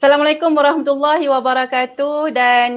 [0.00, 2.72] Assalamualaikum warahmatullahi wabarakatuh dan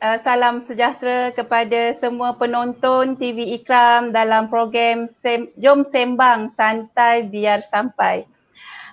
[0.00, 7.60] uh, salam sejahtera kepada semua penonton TV Ikram dalam program Sem- Jom Sembang Santai Biar
[7.60, 8.24] Sampai.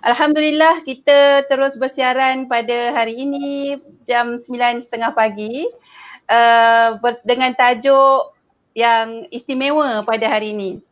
[0.04, 5.64] Alhamdulillah kita terus bersiaran pada hari ini jam 9.30 pagi
[6.27, 8.36] uh, ber- dengan tajuk
[8.75, 10.84] yang istimewa pada hari ini.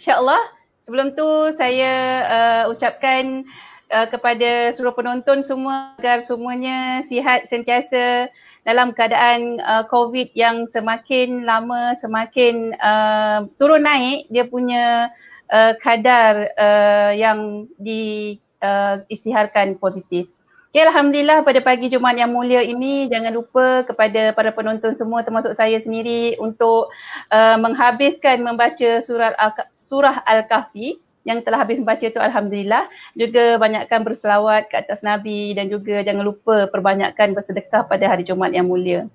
[0.00, 0.40] InsyaAllah
[0.80, 1.92] sebelum tu saya
[2.24, 3.44] uh, ucapkan
[3.92, 8.32] uh, kepada seluruh penonton semua agar semuanya sihat sentiasa
[8.64, 15.12] dalam keadaan uh, COVID yang semakin lama semakin uh, turun naik dia punya
[15.52, 20.32] uh, kadar uh, yang diisytiharkan uh, positif.
[20.72, 25.52] Okay, Alhamdulillah pada pagi Jumaat yang mulia ini jangan lupa kepada para penonton semua termasuk
[25.52, 26.88] saya sendiri untuk
[27.28, 34.02] uh, menghabiskan membaca surah Al- surah Al-Kahfi yang telah habis membaca tu Alhamdulillah juga banyakkan
[34.02, 39.06] berselawat ke atas Nabi dan juga jangan lupa perbanyakkan bersedekah pada hari Jumaat yang mulia.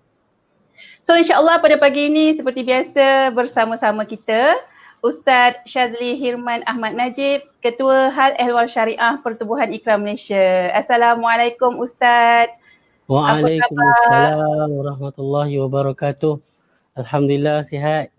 [1.03, 4.59] So insyaAllah pada pagi ini seperti biasa bersama-sama kita
[4.99, 10.73] Ustaz Syazli Hirman Ahmad Najib, Ketua Hal Ehwal Syariah Pertubuhan Ikram Malaysia.
[10.73, 12.51] Assalamualaikum Ustaz.
[13.07, 16.43] Waalaikumsalam warahmatullahi wabarakatuh.
[16.97, 18.16] Alhamdulillah sihat.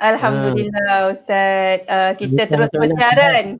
[0.00, 1.84] Alhamdulillah uh, Ustaz.
[1.88, 3.56] Uh, kita terus bersiaran.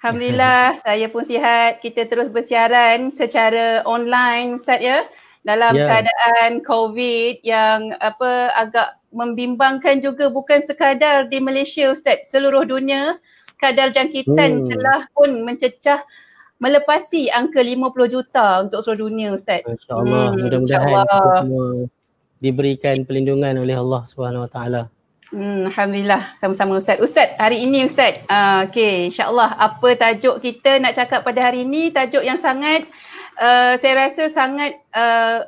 [0.00, 1.78] Alhamdulillah saya pun sihat.
[1.78, 5.06] Kita terus bersiaran secara online Ustaz ya.
[5.46, 5.88] Dalam yeah.
[5.88, 12.28] keadaan COVID yang apa agak membimbangkan juga bukan sekadar di Malaysia Ustaz.
[12.28, 13.16] Seluruh dunia
[13.56, 14.68] kadar jangkitan hmm.
[14.74, 16.00] telah pun mencecah
[16.60, 19.64] melepasi angka 50 juta untuk seluruh dunia Ustaz.
[19.64, 20.26] Masya-Allah.
[20.34, 21.68] Hmm, Mudah-mudahan kita semua
[22.40, 24.82] diberikan perlindungan oleh Allah Subhanahu Wa Taala.
[25.30, 26.98] Hmm, Alhamdulillah sama-sama Ustaz.
[26.98, 31.94] Ustaz, hari ini Ustaz, uh, okay insyaAllah apa tajuk kita nak cakap pada hari ini,
[31.94, 32.90] tajuk yang sangat,
[33.38, 35.46] uh, saya rasa sangat uh,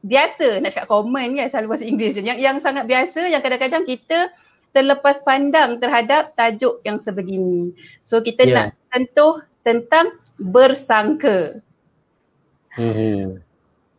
[0.00, 2.16] biasa nak cakap common kan, selalu bahasa Inggeris.
[2.24, 4.32] Yang, yang sangat biasa, yang kadang-kadang kita
[4.72, 7.76] terlepas pandang terhadap tajuk yang sebegini.
[8.00, 8.54] So kita yeah.
[8.56, 11.60] nak sentuh tentang bersangka.
[12.72, 13.44] Hmm.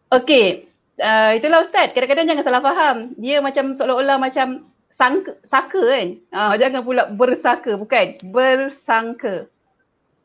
[0.10, 1.94] Okay, uh, itulah Ustaz.
[1.94, 2.98] Kadang-kadang jangan salah faham.
[3.22, 6.08] Dia macam seolah-olah macam sangka, saka kan.
[6.34, 8.18] Uh, jangan pula bersaka, bukan.
[8.32, 9.48] Bersangka.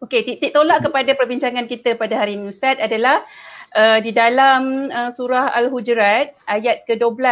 [0.02, 3.22] Okey, titik tolak kepada perbincangan kita pada hari ini Ustaz adalah
[3.76, 7.22] uh, di dalam uh, surah Al-Hujurat ayat ke-12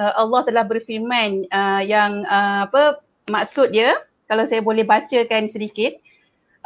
[0.00, 4.00] uh, Allah telah berfirman uh, yang uh, apa maksud dia
[4.30, 5.96] kalau saya boleh bacakan sedikit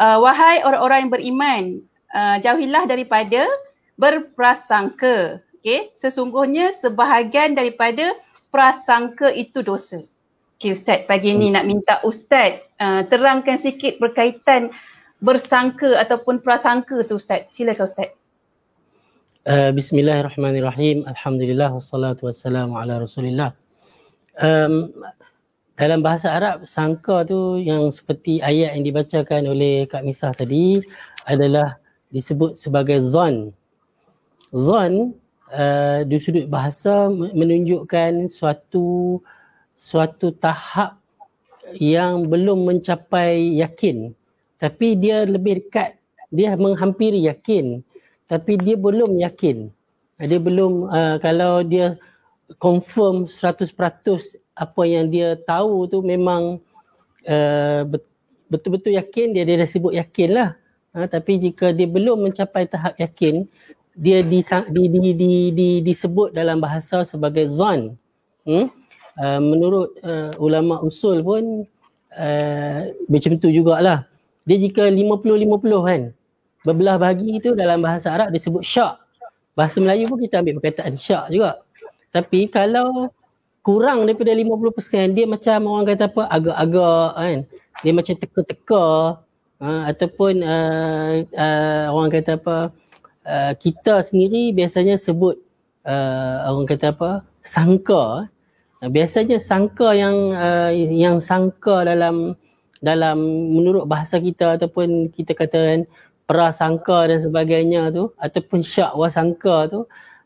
[0.01, 1.63] uh, wahai orang-orang yang beriman
[2.13, 3.49] uh, jauhilah daripada
[3.99, 8.13] berprasangka okey sesungguhnya sebahagian daripada
[8.55, 10.07] prasangka itu dosa.
[10.55, 14.71] Okey ustaz, pagi ni nak minta ustaz uh, terangkan sikit berkaitan
[15.19, 17.51] bersangka ataupun prasangka tu ustaz.
[17.51, 18.15] Silakan ustaz.
[19.43, 21.03] Uh, Bismillahirrahmanirrahim.
[21.03, 23.59] Alhamdulillah wassalatu wassalamu ala Rasulillah.
[24.39, 24.95] Um,
[25.75, 30.79] dalam bahasa Arab sangka tu yang seperti ayat yang dibacakan oleh Kak Misah tadi
[31.27, 31.83] adalah
[32.15, 33.51] disebut sebagai zon.
[34.55, 35.19] Zon
[35.55, 39.23] uh, di sudut bahasa menunjukkan suatu
[39.79, 40.99] suatu tahap
[41.79, 44.13] yang belum mencapai yakin.
[44.59, 45.97] Tapi dia lebih dekat
[46.35, 47.87] dia menghampiri yakin
[48.25, 49.69] tapi dia belum yakin.
[50.19, 52.01] Dia belum uh, kalau dia
[52.59, 53.71] confirm 100%
[54.55, 56.63] apa yang dia tahu tu memang
[57.27, 57.83] uh,
[58.49, 60.51] betul-betul yakin dia dia dah sebut yakin lah.
[60.95, 63.45] Uh, tapi jika dia belum mencapai tahap yakin
[63.95, 67.95] dia di, di, di, di, di, disebut dalam bahasa sebagai zon.
[68.43, 68.67] Hmm?
[69.15, 71.63] Uh, menurut uh, ulama usul pun
[72.19, 74.07] uh, macam tu jugalah.
[74.45, 76.03] Dia jika 50-50 kan.
[76.65, 78.99] Berbelah bagi itu dalam bahasa Arab disebut syak.
[79.55, 81.63] Bahasa Melayu pun kita ambil perkataan syak juga.
[82.11, 83.15] Tapi kalau
[83.65, 87.39] kurang daripada 50% dia macam orang kata apa agak-agak kan.
[87.83, 88.87] Dia macam teka-teka
[89.63, 92.57] uh, ataupun uh, uh, orang kata apa
[93.25, 95.41] uh, kita sendiri biasanya sebut
[95.89, 97.25] uh, orang kata apa?
[97.45, 98.29] Sangka.
[98.81, 102.37] Uh, biasanya sangka yang uh, yang sangka dalam
[102.85, 103.17] dalam
[103.57, 105.89] menurut bahasa kita ataupun kita katakan
[106.29, 109.81] prasangka dan sebagainya tu ataupun syak wasangka tu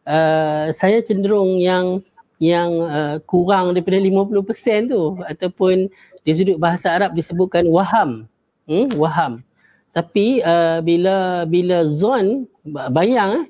[0.07, 2.03] uh, saya cenderung yang
[2.39, 5.91] yang uh, kurang daripada 50% tu ataupun
[6.23, 8.31] di sudut bahasa Arab disebutkan waham.
[8.69, 8.85] Hmm?
[9.01, 9.48] waham
[9.97, 12.45] tapi uh, bila bila zon
[12.93, 13.47] bayang eh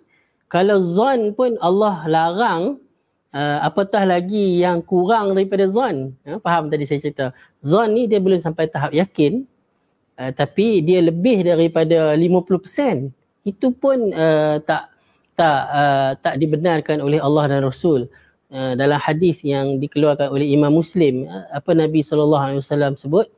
[0.49, 2.81] kalau zon pun Allah larang
[3.37, 6.17] uh, apatah lagi yang kurang daripada zon.
[6.25, 7.27] Uh, faham tadi saya cerita.
[7.61, 9.45] Zon ni dia belum sampai tahap yakin
[10.17, 13.13] uh, tapi dia lebih daripada 50%.
[13.45, 14.93] Itu pun uh, tak
[15.39, 18.11] tak uh, tak dibenarkan oleh Allah dan Rasul.
[18.49, 23.29] Uh, dalam hadis yang dikeluarkan oleh Imam Muslim, uh, apa Nabi SAW sebut,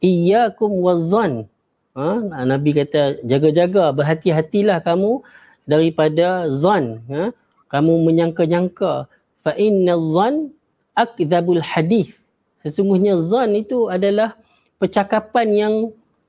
[0.00, 1.46] Iyakum wazzan.
[1.94, 2.18] Ha?
[2.42, 5.22] Nabi kata, jaga-jaga, berhati-hatilah kamu
[5.62, 7.00] daripada zan.
[7.06, 7.30] Ha?
[7.70, 9.06] Kamu menyangka-nyangka.
[9.46, 10.50] Fa inna zan
[10.98, 12.18] akdhabul hadis.
[12.66, 14.34] Sesungguhnya zan itu adalah
[14.82, 15.74] percakapan yang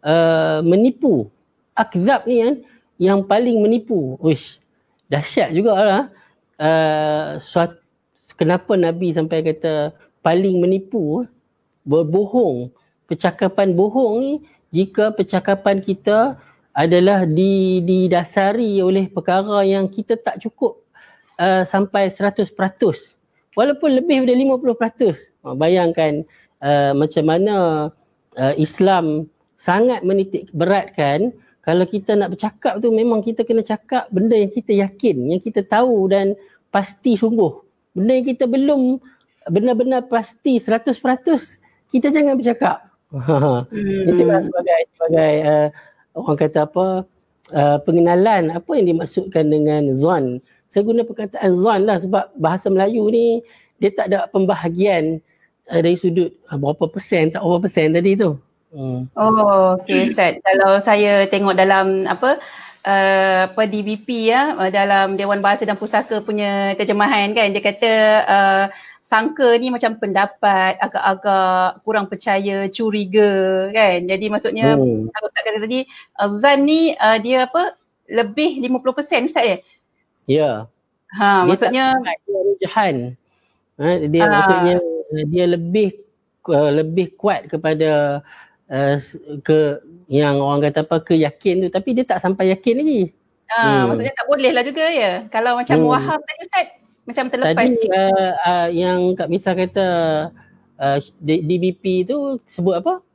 [0.06, 1.28] uh, menipu.
[1.76, 2.56] Akdhab ni kan,
[3.02, 4.16] yang paling menipu.
[4.22, 4.62] Uish,
[5.10, 6.04] dahsyat juga lah.
[6.56, 7.36] Uh,
[8.40, 9.92] kenapa Nabi sampai kata
[10.22, 11.26] paling menipu,
[11.84, 12.70] berbohong.
[13.06, 14.32] Percakapan bohong ni,
[14.76, 16.36] jika percakapan kita
[16.76, 20.84] adalah didasari oleh perkara yang kita tak cukup
[21.40, 22.52] uh, sampai 100%.
[23.56, 25.56] Walaupun lebih daripada 50%.
[25.56, 26.28] Bayangkan
[26.60, 27.56] uh, macam mana
[28.36, 31.32] uh, Islam sangat menitik beratkan
[31.64, 35.64] kalau kita nak bercakap tu memang kita kena cakap benda yang kita yakin, yang kita
[35.64, 36.36] tahu dan
[36.68, 37.64] pasti sungguh.
[37.96, 39.00] Benda yang kita belum
[39.48, 41.00] benar-benar pasti 100%
[41.96, 42.95] kita jangan bercakap.
[43.16, 44.10] Hmm.
[44.12, 45.68] Itu lah sebagai, sebagai uh,
[46.16, 46.86] orang kata apa
[47.56, 50.44] uh, pengenalan apa yang dimaksudkan dengan zon.
[50.68, 53.40] Saya guna perkataan zon lah sebab bahasa Melayu ni
[53.80, 55.24] dia tak ada pembahagian
[55.72, 58.36] uh, dari sudut uh, berapa persen tak berapa persen tadi tu.
[58.76, 59.08] Hmm.
[59.16, 60.44] Oh, okay Ustaz.
[60.44, 62.44] Kalau saya tengok dalam apa
[62.86, 67.94] uh, apa DBP ya uh, dalam Dewan Bahasa dan Pustaka punya terjemahan kan dia kata
[68.30, 68.66] uh,
[69.06, 74.02] sangka ni macam pendapat agak-agak kurang percaya, curiga kan.
[74.10, 75.14] Jadi maksudnya hmm.
[75.14, 75.80] kalau Ustaz kata tadi
[76.18, 77.78] uh, Zan ni uh, dia apa
[78.10, 79.58] lebih 50% Ustaz ya?
[80.26, 80.52] Ya.
[81.14, 82.96] Ha, dia maksudnya dia rujahan.
[83.78, 84.76] Ha, dia uh, maksudnya
[85.30, 85.90] dia lebih
[86.50, 88.26] uh, lebih kuat kepada
[88.70, 88.96] uh,
[89.42, 93.02] ke yang orang kata apa keyakin tu tapi dia tak sampai yakin lagi.
[93.50, 93.94] Ah hmm.
[93.94, 95.12] maksudnya tak boleh lah juga ya.
[95.30, 95.90] Kalau macam hmm.
[95.90, 96.68] waham tadi ustaz
[97.06, 99.88] macam terlepas tadi, uh, uh, yang Kak Misa kata
[100.82, 103.06] uh, DBP tu sebut apa?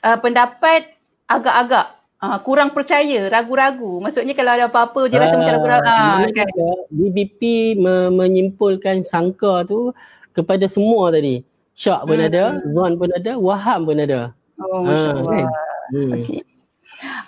[0.00, 0.96] Uh, pendapat
[1.28, 4.00] agak-agak uh, kurang percaya, ragu-ragu.
[4.00, 5.88] Maksudnya kalau ada apa-apa dia rasa uh, macam ragu-ragu.
[5.92, 6.48] Uh, kan?
[6.88, 7.40] DBP
[7.76, 9.92] me- menyimpulkan sangka tu
[10.32, 11.44] kepada semua tadi.
[11.76, 12.28] Syak pun hmm.
[12.28, 14.20] ada, Zon pun ada, Waham pun ada.
[14.60, 15.24] Oh, Allah.
[15.26, 15.46] Kan?
[15.90, 16.44] Hmm.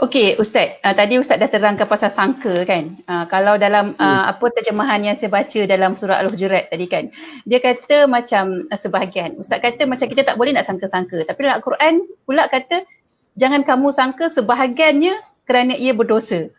[0.05, 3.01] Okey Ustaz, uh, tadi Ustaz dah terangkan pasal sangka kan.
[3.09, 4.25] Uh, kalau dalam uh, hmm.
[4.37, 7.09] apa terjemahan yang saya baca dalam surah Al-Hujurat tadi kan.
[7.49, 9.41] Dia kata macam uh, sebahagian.
[9.41, 11.25] Ustaz kata macam kita tak boleh nak sangka-sangka.
[11.25, 12.85] Tapi dalam Al-Quran pula kata
[13.41, 15.17] jangan kamu sangka sebahagiannya
[15.49, 16.53] kerana ia berdosa.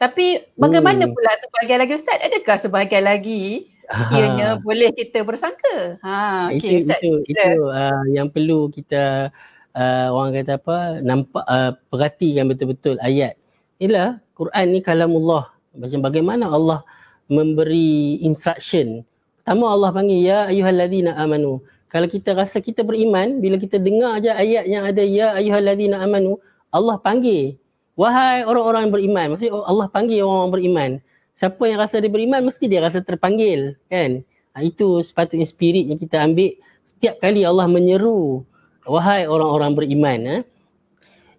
[0.00, 1.12] Tapi bagaimana hmm.
[1.12, 2.18] pula sebahagian lagi Ustaz?
[2.24, 4.08] Adakah sebahagian lagi Aha.
[4.16, 6.00] ianya boleh kita bersangka?
[6.00, 7.00] Ha, okay, itu, Ustaz.
[7.04, 9.28] Itu, itu uh, yang perlu kita
[9.74, 10.78] uh, orang kata apa?
[11.02, 13.36] Nampak uh, perhatikan betul-betul ayat.
[13.82, 15.50] Inilah Quran ni kalamullah.
[15.74, 16.86] Macam bagaimana Allah
[17.26, 19.02] memberi instruction.
[19.42, 21.60] Pertama Allah panggil ya ayyuhallazina amanu.
[21.90, 26.38] Kalau kita rasa kita beriman bila kita dengar aja ayat yang ada ya ayyuhallazina amanu
[26.70, 27.58] Allah panggil.
[27.94, 30.90] Wahai orang-orang yang beriman maksudnya Allah panggil orang-orang beriman.
[31.34, 34.22] Siapa yang rasa dia beriman mesti dia rasa terpanggil kan?
[34.54, 36.54] Ha, itu sepatutnya spirit yang kita ambil.
[36.86, 38.46] Setiap kali Allah menyeru
[38.84, 40.42] wahai orang-orang beriman eh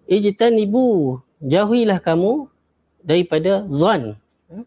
[0.06, 2.46] ijtan ibu jauhilah kamu
[3.02, 3.66] daripada
[4.50, 4.64] eh?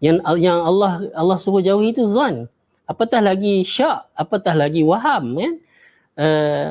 [0.00, 2.48] yang yang Allah Allah suruh jauhi itu zan.
[2.84, 5.50] Apatah lagi syak apatah lagi waham ya
[6.20, 6.70] uh,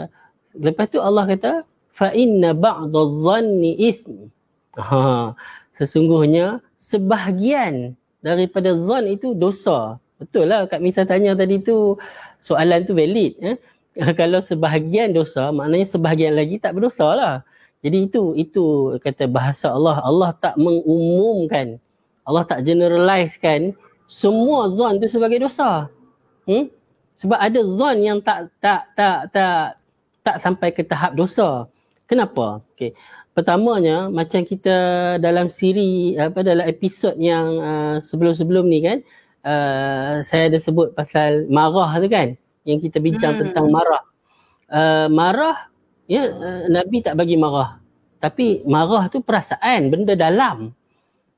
[0.53, 4.29] lepas tu Allah kata fa inna ba'dha dhanni ithm
[4.77, 5.33] ha
[5.73, 9.97] sesungguhnya sebahagian daripada zan itu dosa.
[10.21, 11.97] Betul lah Kak Misa tanya tadi tu
[12.37, 13.57] soalan tu valid eh
[14.19, 17.35] kalau sebahagian dosa maknanya sebahagian lagi tak berdosa lah.
[17.83, 19.99] Jadi itu itu kata bahasa Allah.
[20.01, 21.77] Allah tak mengumumkan.
[22.23, 23.75] Allah tak generalizekan
[24.07, 25.91] semua zon tu sebagai dosa.
[26.47, 26.71] Hmm?
[27.19, 29.77] Sebab ada zon yang tak tak tak tak
[30.23, 31.67] tak sampai ke tahap dosa.
[32.07, 32.63] Kenapa?
[32.73, 32.95] Okay.
[33.33, 34.75] Pertamanya macam kita
[35.17, 38.97] dalam siri apa dalam episod yang uh, sebelum-sebelum ni kan
[39.41, 43.41] uh, saya ada sebut pasal marah tu kan yang kita bincang hmm.
[43.47, 44.03] tentang marah.
[44.73, 45.69] Uh, marah,
[46.09, 47.79] ya uh, Nabi tak bagi marah.
[48.23, 50.71] Tapi marah tu perasaan, benda dalam.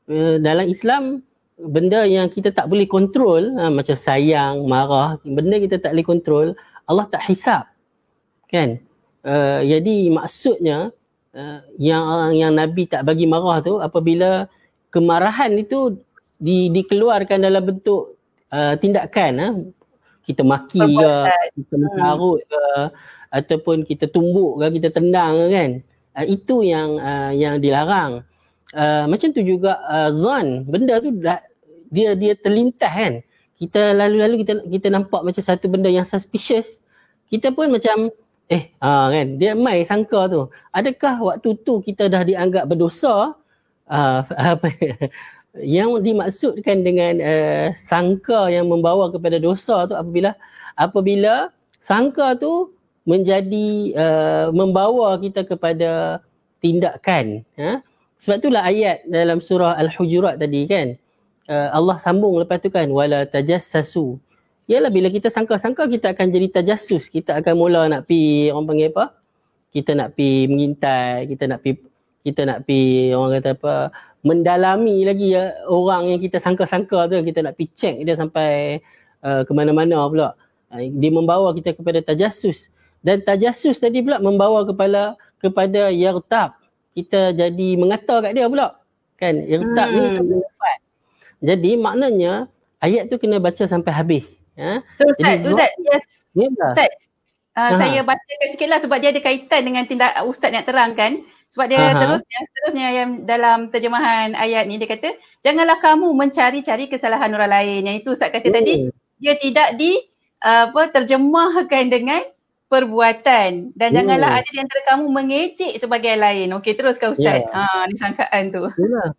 [0.06, 1.26] Uh, dalam Islam,
[1.58, 6.48] benda yang kita tak boleh kontrol, uh, macam sayang, marah, benda kita tak boleh kontrol,
[6.86, 7.66] Allah tak hisap.
[8.46, 8.86] Kan?
[9.26, 10.94] Uh, jadi maksudnya,
[11.34, 12.06] uh, yang
[12.38, 14.46] yang Nabi tak bagi marah tu, apabila
[14.94, 15.98] kemarahan itu
[16.38, 18.16] di, dikeluarkan dalam bentuk
[18.54, 19.54] uh, tindakan, uh,
[20.26, 21.14] kita maki ke,
[21.56, 22.64] kita mengarut ke,
[23.30, 25.72] ataupun kita tumbuk ke, kita tendang ke kan.
[26.16, 28.26] Uh, itu yang uh, yang dilarang.
[28.74, 31.40] Uh, macam tu juga uh, zon, benda tu dah
[31.94, 33.14] dia dia terlintas kan?
[33.56, 36.84] Kita lalu-lalu kita kita nampak macam satu benda yang suspicious.
[37.32, 38.12] Kita pun macam
[38.52, 39.40] eh ha, kan?
[39.40, 40.52] Dia mai sangka tu.
[40.76, 43.38] Adakah waktu tu kita dah dianggap berdosa?
[43.86, 44.20] Uh,
[44.58, 44.68] apa
[45.64, 50.36] yang dimaksudkan dengan uh, sangka yang membawa kepada dosa tu apabila
[50.76, 52.76] apabila sangka tu
[53.08, 56.20] menjadi uh, membawa kita kepada
[56.60, 57.80] tindakan ha?
[58.26, 60.98] sebab itulah ayat dalam surah al-hujurat tadi kan?
[61.46, 64.18] Uh, Allah sambung lepas tu kan wala tajassasu.
[64.66, 67.14] Yalah bila kita sangka-sangka kita akan jadi tajassus.
[67.14, 69.14] Kita akan mula nak pi orang panggil apa?
[69.70, 71.78] Kita nak pi mengintai kita nak pi
[72.26, 73.74] kita nak pi orang kata apa
[74.26, 78.82] mendalami lagi ya, orang yang kita sangka-sangka tu kita nak pi check dia sampai
[79.22, 80.34] uh, ke mana-mana pula.
[80.74, 82.74] Uh, dia membawa kita kepada tajassus.
[83.06, 86.58] Dan tajassus tadi pula membawa kepala kepada yartab.
[86.98, 88.82] Kita jadi mengata kat dia pula.
[89.22, 89.46] Kan?
[89.46, 90.26] Yartab hmm.
[90.26, 90.78] ni tak
[91.46, 92.50] jadi maknanya
[92.82, 94.24] ayat tu kena baca sampai habis.
[94.58, 94.82] Ha?
[94.82, 95.72] Ustaz jadi, Ustaz.
[95.86, 96.04] yes.
[96.34, 96.92] Ustaz
[97.54, 101.22] uh, saya bacakan sikitlah sebab dia ada kaitan dengan tindak Ustaz yang terangkan
[101.56, 102.00] sebab dia Aha.
[102.04, 107.82] terusnya terusnya yang dalam terjemahan ayat ni dia kata janganlah kamu mencari-cari kesalahan orang lain
[107.88, 108.58] yang itu Ustaz kata hmm.
[108.60, 108.74] tadi
[109.24, 110.04] dia tidak di
[110.44, 112.22] apa terjemahkan dengan
[112.68, 113.98] perbuatan dan hmm.
[113.98, 116.52] janganlah ada di antara kamu mengecek sebagai lain.
[116.60, 117.46] Okey teruskan ustaz.
[117.46, 117.54] Yeah.
[117.54, 118.64] Ha ni sangkaan tu.
[118.66, 119.10] Yalah.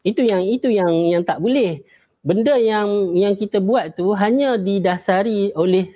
[0.00, 1.84] Itu yang itu yang yang tak boleh.
[2.20, 5.92] Benda yang yang kita buat tu hanya didasari oleh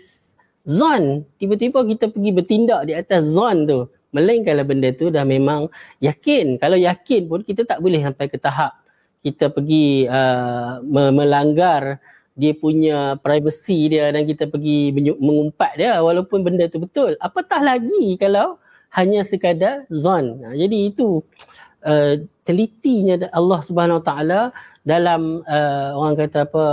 [0.64, 1.25] zon.
[1.37, 3.81] Tiba-tiba kita pergi bertindak di atas zon tu.
[4.14, 5.66] Melainkanlah benda tu dah memang
[5.99, 6.56] yakin.
[6.62, 8.85] Kalau yakin pun kita tak boleh sampai ke tahap
[9.25, 11.97] kita pergi uh, melanggar
[12.37, 17.16] dia punya privacy dia dan kita pergi mengumpat dia walaupun benda tu betul.
[17.16, 18.61] Apatah lagi kalau
[18.92, 20.44] hanya sekadar zon.
[20.44, 21.25] Ha, jadi itu
[21.88, 24.40] uh, telitinya Allah Subhanahu Wa Taala
[24.85, 26.66] dalam uh, orang kata apa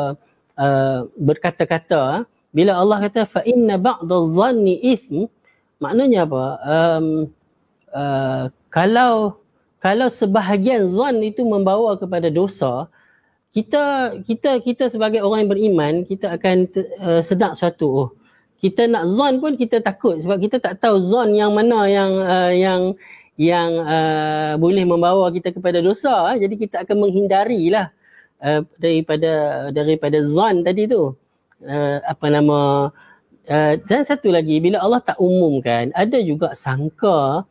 [0.60, 2.18] uh, berkata-kata ha.
[2.52, 5.32] bila Allah kata fa inna ba'dha dhanni ithm
[5.84, 6.44] maknanya apa?
[6.64, 7.08] Um,
[7.92, 9.42] uh, kalau
[9.82, 12.88] kalau sebahagian zon itu membawa kepada dosa,
[13.52, 16.72] kita kita kita sebagai orang yang beriman kita akan
[17.04, 18.10] uh, sedar suatu oh
[18.64, 22.54] kita nak zon pun kita takut sebab kita tak tahu zon yang mana yang uh,
[22.56, 22.82] yang
[23.36, 27.92] yang uh, boleh membawa kita kepada dosa jadi kita akan menghindarilah
[28.40, 31.12] uh, daripada daripada zon tadi tu
[31.68, 32.88] uh, apa nama
[33.48, 37.48] uh, dan satu lagi bila Allah tak umumkan ada juga sangka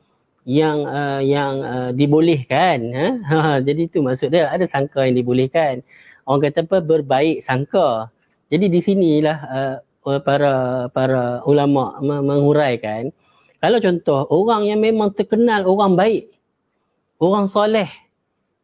[0.46, 2.78] yang uh, yang uh, dibolehkan
[3.26, 3.58] ha?
[3.66, 5.82] jadi itu maksud dia ada sangka yang dibolehkan
[6.26, 8.10] orang kata apa berbaik sangka
[8.50, 9.76] jadi di sinilah uh,
[10.24, 13.12] para para ulama menguraikan
[13.60, 16.32] kalau contoh orang yang memang terkenal orang baik
[17.20, 17.88] orang soleh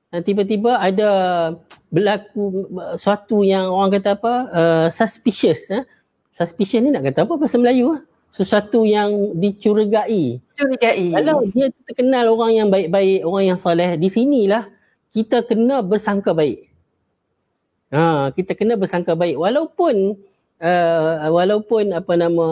[0.09, 1.11] dan tiba-tiba ada
[1.93, 5.85] berlaku suatu yang orang kata apa uh, suspicious eh?
[6.37, 8.01] Suspicious ni nak kata apa bahasa Melayu ah
[8.37, 10.45] sesuatu yang dicurigai.
[10.53, 11.09] Curigai.
[11.17, 14.69] Kalau dia terkenal orang yang baik-baik, orang yang soleh, di sinilah
[15.09, 16.69] kita kena bersangka baik.
[17.89, 20.21] Ha, kita kena bersangka baik walaupun
[20.61, 22.49] uh, walaupun apa nama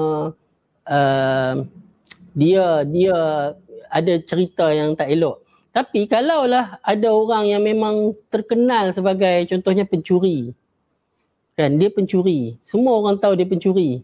[0.88, 1.54] uh,
[2.32, 3.16] dia dia
[3.92, 5.44] ada cerita yang tak elok.
[5.74, 10.56] Tapi kalaulah ada orang yang memang terkenal sebagai contohnya pencuri.
[11.54, 12.58] Kan dia pencuri.
[12.62, 14.02] Semua orang tahu dia pencuri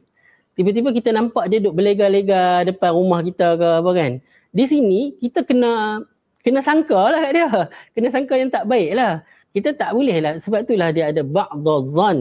[0.61, 4.13] tiba-tiba kita nampak dia duduk berlega-lega depan rumah kita ke apa kan.
[4.53, 6.05] Di sini kita kena
[6.45, 7.49] kena sangka lah kat dia.
[7.97, 9.25] Kena sangka yang tak baik lah.
[9.57, 10.37] Kita tak boleh lah.
[10.37, 12.13] Sebab itulah dia ada ba'dha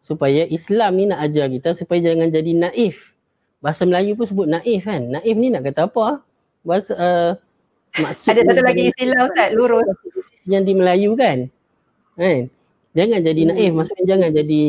[0.00, 3.12] Supaya Islam ni nak ajar kita supaya jangan jadi naif.
[3.60, 5.04] Bahasa Melayu pun sebut naif kan.
[5.04, 6.24] Naif ni nak kata apa?
[6.64, 7.32] Bahasa uh,
[8.00, 9.88] maksud Ada satu lagi istilah Ustaz, lurus.
[10.48, 11.48] Yang di Melayu kan.
[12.16, 12.48] Kan?
[12.94, 13.72] Jangan jadi naif.
[13.74, 14.62] Maksudnya jangan jadi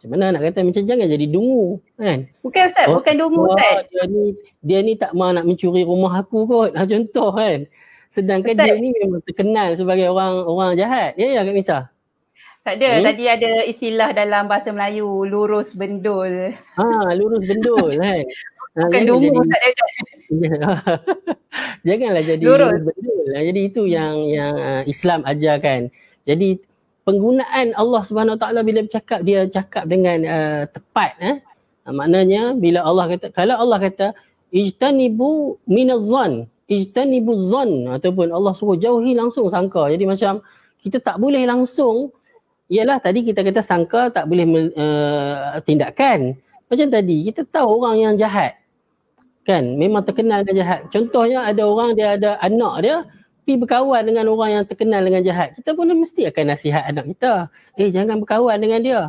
[0.00, 2.18] macam mana nak kata macam jangan jadi dungu kan?
[2.40, 3.84] Bukan ustaz oh, bukan dungu ustaz.
[3.92, 4.24] dia ni
[4.64, 6.72] dia ni tak mau nak mencuri rumah aku kot.
[6.72, 7.68] Ha, contoh kan?
[8.08, 8.64] Sedangkan ustaz.
[8.64, 11.12] dia ni memang terkenal sebagai orang orang jahat.
[11.20, 11.92] Ya ya Kak Misa?
[12.64, 12.88] Tak ada.
[12.96, 13.04] Hmm?
[13.12, 16.56] tadi ada istilah dalam bahasa Melayu lurus bendul.
[16.56, 18.24] Ha lurus bendul kan?
[18.80, 19.60] Ha, bukan dungu ustaz
[21.88, 22.72] janganlah jadi lurus.
[22.72, 23.24] lurus bendul.
[23.36, 25.92] Jadi itu yang yang uh, Islam ajarkan.
[26.24, 26.69] Jadi
[27.10, 31.36] penggunaan Allah Subhanahu Wa Taala bila bercakap dia cakap dengan uh, tepat eh.
[31.82, 34.06] Uh, maknanya bila Allah kata kalau Allah kata
[34.54, 39.90] ijtanibu minaz-zan ijtanibu zan ataupun Allah suruh jauhi langsung sangka.
[39.90, 40.38] Jadi macam
[40.78, 42.14] kita tak boleh langsung
[42.70, 44.46] ialah tadi kita kata sangka tak boleh
[44.78, 46.38] uh, tindakan.
[46.70, 48.54] Macam tadi kita tahu orang yang jahat
[49.42, 49.66] kan?
[49.74, 50.86] Memang terkenal dia jahat.
[50.94, 52.96] Contohnya ada orang dia ada anak dia
[53.50, 57.50] pi berkawan dengan orang yang terkenal dengan jahat, kita pun mesti akan nasihat anak kita.
[57.74, 59.00] Eh jangan berkawan dengan dia.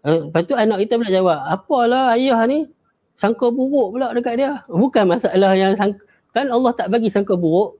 [0.00, 2.64] Uh, lepas tu anak kita pula jawab, apalah ayah ni
[3.20, 4.64] sangka buruk pula dekat dia.
[4.72, 6.00] Bukan masalah yang sangka,
[6.32, 7.76] kan Allah tak bagi sangka buruk.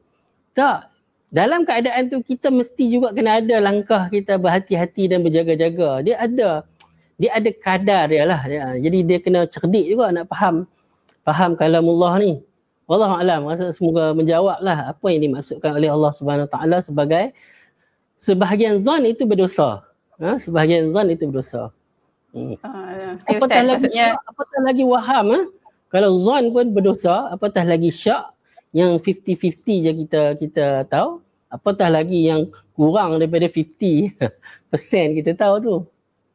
[0.52, 0.92] Tak.
[1.32, 6.04] Dalam keadaan tu kita mesti juga kena ada langkah kita berhati-hati dan berjaga-jaga.
[6.04, 6.68] Dia ada
[7.16, 8.44] dia ada kadar dia lah.
[8.78, 10.68] Jadi dia kena cerdik juga nak faham
[11.24, 12.44] faham kalamullah ni.
[12.84, 17.32] Wallahu alam rasa semoga menjawablah apa yang dimaksudkan oleh Allah Subhanahu taala sebagai
[18.12, 19.80] sebahagian zon itu berdosa.
[20.20, 20.38] Ha?
[20.38, 21.72] sebahagian zon itu berdosa.
[22.36, 22.60] Hmm.
[22.60, 24.06] Uh, apatah lagi maksudnya...
[24.26, 25.40] apatah lagi waham ha?
[25.88, 28.34] Kalau zon pun berdosa, apatah lagi syak
[28.74, 34.18] yang 50-50 je kita kita tahu, apatah lagi yang kurang daripada 50%
[35.22, 35.76] kita tahu tu.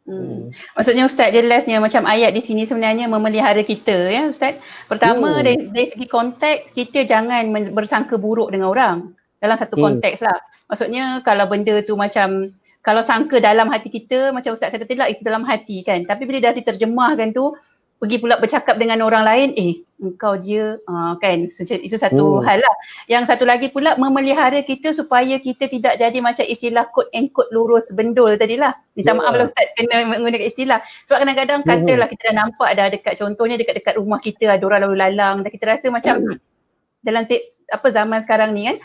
[0.10, 0.50] Hmm.
[0.74, 4.58] Maksudnya Ustaz jelasnya macam ayat di sini sebenarnya memelihara kita ya Ustaz.
[4.90, 5.46] Pertama hmm.
[5.46, 8.98] dari, dari segi konteks kita jangan bersangka buruk dengan orang
[9.38, 9.84] dalam satu hmm.
[9.86, 10.42] konteks lah.
[10.66, 12.50] Maksudnya kalau benda tu macam
[12.82, 16.10] kalau sangka dalam hati kita macam Ustaz kata tadi lah itu dalam hati kan.
[16.10, 17.54] Tapi bila dah diterjemahkan tu
[18.00, 22.48] pergi pula bercakap dengan orang lain eh engkau dia uh, kan itu satu hmm.
[22.48, 22.76] hal lah
[23.12, 27.52] yang satu lagi pula memelihara kita supaya kita tidak jadi macam istilah kod and kod
[27.52, 29.20] lurus bendul tadi lah minta yeah.
[29.20, 30.80] maaf lah Ustaz kena menggunakan istilah
[31.12, 31.68] sebab kadang-kadang hmm.
[31.68, 35.50] katalah kita dah nampak dah dekat contohnya dekat-dekat rumah kita ada orang lalu lalang dan
[35.52, 36.40] kita rasa macam hmm.
[37.04, 38.78] dalam te- apa zaman sekarang ni kan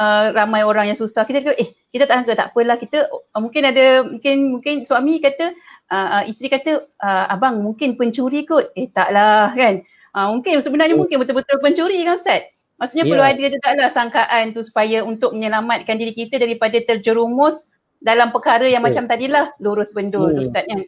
[0.00, 3.40] uh, ramai orang yang susah kita kata eh kita tak sangka tak apalah kita uh,
[3.42, 5.52] mungkin ada mungkin mungkin suami kata
[5.90, 8.70] uh, isteri kata uh, abang mungkin pencuri kot.
[8.78, 9.82] Eh taklah kan.
[10.10, 11.04] Uh, mungkin sebenarnya oh.
[11.04, 12.46] mungkin betul-betul pencuri kan Ustaz.
[12.80, 13.12] Maksudnya yeah.
[13.12, 17.68] perlu ada juga lah sangkaan tu supaya untuk menyelamatkan diri kita daripada terjerumus
[18.00, 18.88] dalam perkara yang oh.
[18.88, 20.36] macam tadilah lurus bendul hmm.
[20.38, 20.80] tu Ustaz kan.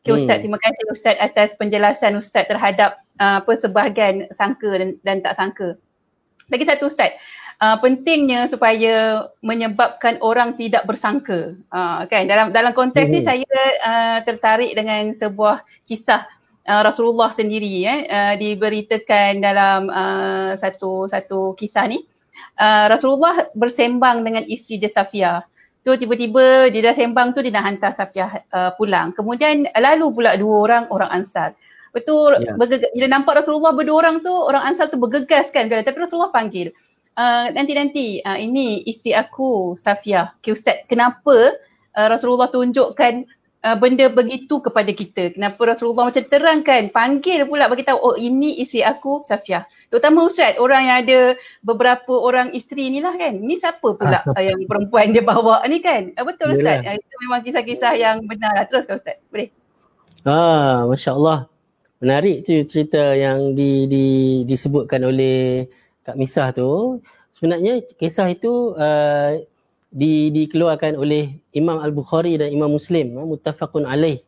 [0.00, 0.42] Okay Ustaz, hmm.
[0.48, 5.76] terima kasih Ustaz atas penjelasan Ustaz terhadap uh, apa sebahagian sangka dan, dan tak sangka.
[6.48, 7.12] Lagi satu Ustaz,
[7.60, 11.54] uh, pentingnya supaya menyebabkan orang tidak bersangka.
[11.70, 13.14] Uh, kan dalam dalam konteks hmm.
[13.14, 16.24] ni saya uh, tertarik dengan sebuah kisah
[16.66, 22.02] uh, Rasulullah sendiri eh uh, diberitakan dalam uh, satu satu kisah ni.
[22.56, 25.44] Uh, Rasulullah bersembang dengan isteri dia Safia.
[25.80, 29.12] Tu tiba-tiba dia dah sembang tu dia nak hantar Safia uh, pulang.
[29.16, 31.56] Kemudian lalu pula dua orang orang Ansar.
[31.90, 32.54] Betul yeah.
[32.54, 36.70] bergeg- bila nampak Rasulullah berdua orang tu orang Ansar tu bergegas kan tapi Rasulullah panggil
[37.52, 40.32] nanti-nanti uh, uh, ini isteri aku Safia.
[40.40, 41.58] Okay Ustaz, kenapa
[41.96, 43.28] uh, Rasulullah tunjukkan
[43.66, 45.36] uh, benda begitu kepada kita?
[45.36, 49.68] Kenapa Rasulullah macam terangkan, panggil pula bagi tahu oh ini isteri aku Safia.
[49.90, 51.18] Terutama Ustaz, orang yang ada
[51.66, 53.36] beberapa orang isteri ni lah kan.
[53.36, 56.14] Ini siapa pula uh, yang perempuan dia bawa ni kan?
[56.14, 56.86] Uh, betul Ustaz?
[56.86, 58.64] Uh, itu memang kisah-kisah yang benar lah.
[58.70, 59.50] Teruskan Ustaz, boleh?
[60.24, 61.48] Ah, Masya Allah.
[62.00, 64.06] Menarik tu cerita yang di, di,
[64.48, 65.68] disebutkan oleh
[66.04, 67.00] Kak Misah tu
[67.36, 69.40] sebenarnya kisah itu uh,
[69.90, 74.20] di, dikeluarkan oleh Imam Al-Bukhari dan Imam Muslim uh, muttafaqun alaih.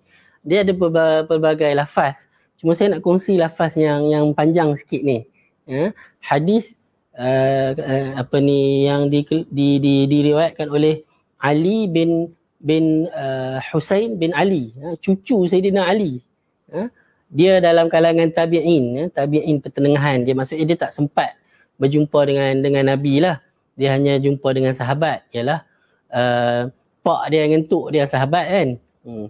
[0.42, 0.74] Dia ada
[1.22, 2.26] pelbagai lafaz.
[2.58, 5.28] Cuma saya nak kongsi lafaz yang yang panjang sikit ni.
[5.68, 6.80] Uh, hadis
[7.14, 11.06] uh, uh, apa ni yang di, di, di, diriwayatkan oleh
[11.42, 12.30] Ali bin
[12.62, 16.22] bin uh, Husain bin Ali, uh, cucu Sayyidina Ali.
[16.70, 16.86] Uh,
[17.32, 20.22] dia dalam kalangan tabi'in, uh, tabi'in pertengahan.
[20.22, 21.41] Dia maksudnya dia tak sempat
[21.82, 23.42] berjumpa dengan dengan Nabi lah.
[23.74, 25.26] Dia hanya jumpa dengan sahabat.
[25.34, 25.66] Ialah
[26.14, 26.70] uh,
[27.02, 28.68] pak dia yang ngentuk dia sahabat kan.
[29.02, 29.26] Hmm.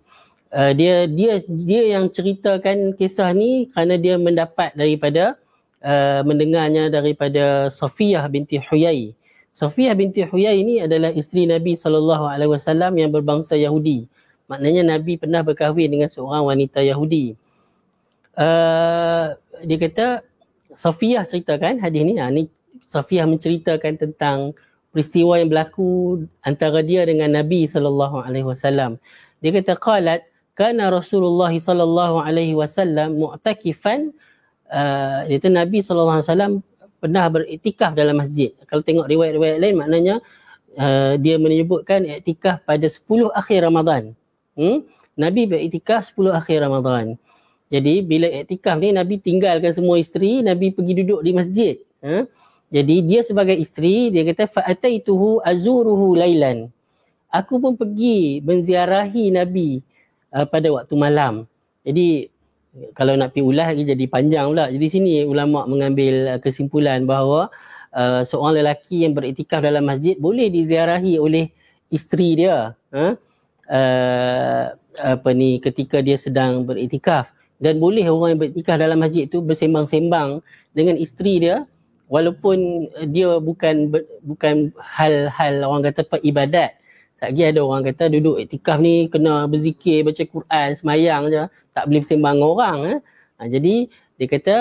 [0.52, 5.40] Uh, dia dia dia yang ceritakan kisah ni kerana dia mendapat daripada
[5.80, 9.16] uh, mendengarnya daripada Safiyah binti Huyai.
[9.48, 14.04] Safiyah binti Huyai ni adalah isteri Nabi SAW yang berbangsa Yahudi.
[14.52, 17.32] Maknanya Nabi pernah berkahwin dengan seorang wanita Yahudi.
[18.36, 20.06] Uh, dia kata
[20.74, 22.14] Safiyah ceritakan hadis ni.
[22.18, 22.48] Ha, ni
[22.84, 24.56] Safiyah menceritakan tentang
[24.92, 29.00] peristiwa yang berlaku antara dia dengan Nabi sallallahu alaihi wasallam.
[29.40, 34.12] Dia kata qalat kana Rasulullah sallallahu alaihi wasallam mu'takifan
[34.68, 36.52] uh, itu Nabi sallallahu alaihi wasallam
[37.00, 38.52] pernah beriktikaf dalam masjid.
[38.68, 40.14] Kalau tengok riwayat-riwayat lain maknanya
[40.76, 44.12] uh, dia menyebutkan iktikaf pada 10 akhir Ramadan.
[44.54, 44.84] Hmm?
[45.16, 47.16] Nabi beriktikaf 10 akhir Ramadan.
[47.72, 51.74] Jadi bila iktikaf ni Nabi tinggalkan semua isteri, Nabi pergi duduk di masjid.
[52.04, 52.28] Ha?
[52.68, 56.68] Jadi dia sebagai isteri, dia kata fa'ataituhu azuruhu lailan.
[57.32, 59.80] Aku pun pergi menziarahi Nabi
[60.36, 61.48] uh, pada waktu malam.
[61.80, 62.28] Jadi
[62.92, 64.68] kalau nak pergi ulas lagi jadi panjang pula.
[64.68, 67.48] Jadi sini ulama mengambil uh, kesimpulan bahawa
[67.96, 71.48] uh, seorang lelaki yang beriktikaf dalam masjid boleh diziarahi oleh
[71.88, 72.76] isteri dia.
[72.92, 73.16] Ha?
[73.64, 74.64] Uh,
[75.00, 77.32] apa ni ketika dia sedang beriktikaf
[77.62, 80.42] dan boleh orang yang beriktikaf dalam masjid tu bersembang-sembang
[80.74, 81.62] dengan isteri dia
[82.10, 83.94] walaupun dia bukan
[84.26, 86.74] bukan hal-hal orang kata apa ibadat
[87.22, 91.86] tak lagi ada orang kata duduk iktikaf ni kena berzikir baca Quran semayang je tak
[91.86, 92.98] boleh bersembang dengan orang eh.
[93.38, 93.74] ha, jadi
[94.18, 94.54] dia kata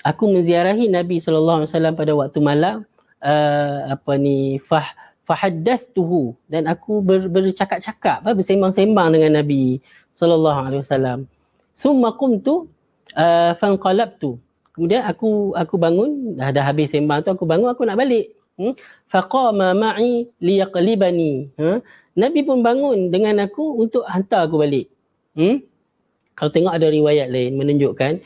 [0.00, 2.88] aku menziarahi Nabi SAW pada waktu malam
[3.20, 4.88] uh, apa ni fah
[5.28, 9.84] fahaddathtuhu dan aku ber, bercakap-cakap bersembang-sembang dengan Nabi
[10.16, 11.28] sallallahu alaihi wasallam.
[11.78, 12.66] Summa qumtu
[13.14, 14.34] uh, fanqalabtu.
[14.74, 18.34] Kemudian aku aku bangun dah dah habis sembang tu aku bangun aku nak balik.
[18.58, 18.74] Hmm?
[19.06, 21.54] Faqama ma'i liyaqlibani.
[21.54, 21.78] Ha?
[22.18, 24.90] Nabi pun bangun dengan aku untuk hantar aku balik.
[25.38, 25.62] Hmm?
[26.34, 28.22] Kalau tengok ada riwayat lain menunjukkan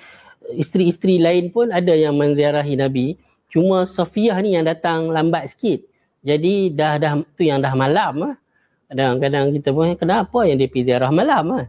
[0.57, 3.21] isteri-isteri lain pun ada yang menziarahi Nabi.
[3.53, 5.85] Cuma Safiyah ni yang datang lambat sikit.
[6.25, 8.35] Jadi dah dah tu yang dah malam ah.
[8.89, 11.67] Kadang-kadang kita pun kenapa yang dia pergi ziarah malam ah.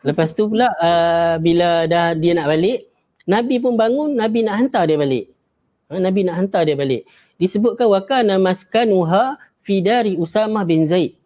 [0.00, 2.88] Lepas tu pula uh, bila dah dia nak balik,
[3.28, 5.28] Nabi pun bangun, Nabi nak hantar dia balik.
[5.92, 7.04] Ha, Nabi nak hantar dia balik.
[7.36, 11.20] Disebutkan wakana maskanuha fi dari Usamah bin Zaid.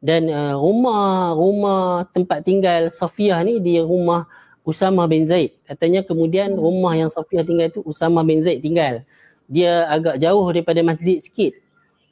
[0.00, 4.24] Dan uh, rumah rumah tempat tinggal Safiyah ni di rumah
[4.64, 5.58] Usamah bin Zaid.
[5.66, 9.02] Katanya kemudian rumah yang Safiyah tinggal tu Usamah bin Zaid tinggal.
[9.50, 11.58] Dia agak jauh daripada masjid sikit.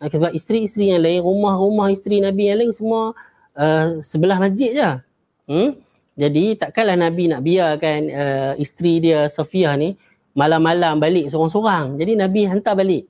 [0.02, 3.14] Ha, sebab isteri-isteri yang lain, rumah-rumah isteri Nabi yang lain semua
[3.54, 4.90] uh, sebelah masjid je.
[5.48, 5.70] Hmm?
[6.18, 9.94] Jadi takkanlah Nabi nak biarkan uh, isteri dia Sofia ni
[10.34, 11.94] malam-malam balik seorang-seorang.
[11.94, 13.06] Jadi Nabi hantar balik.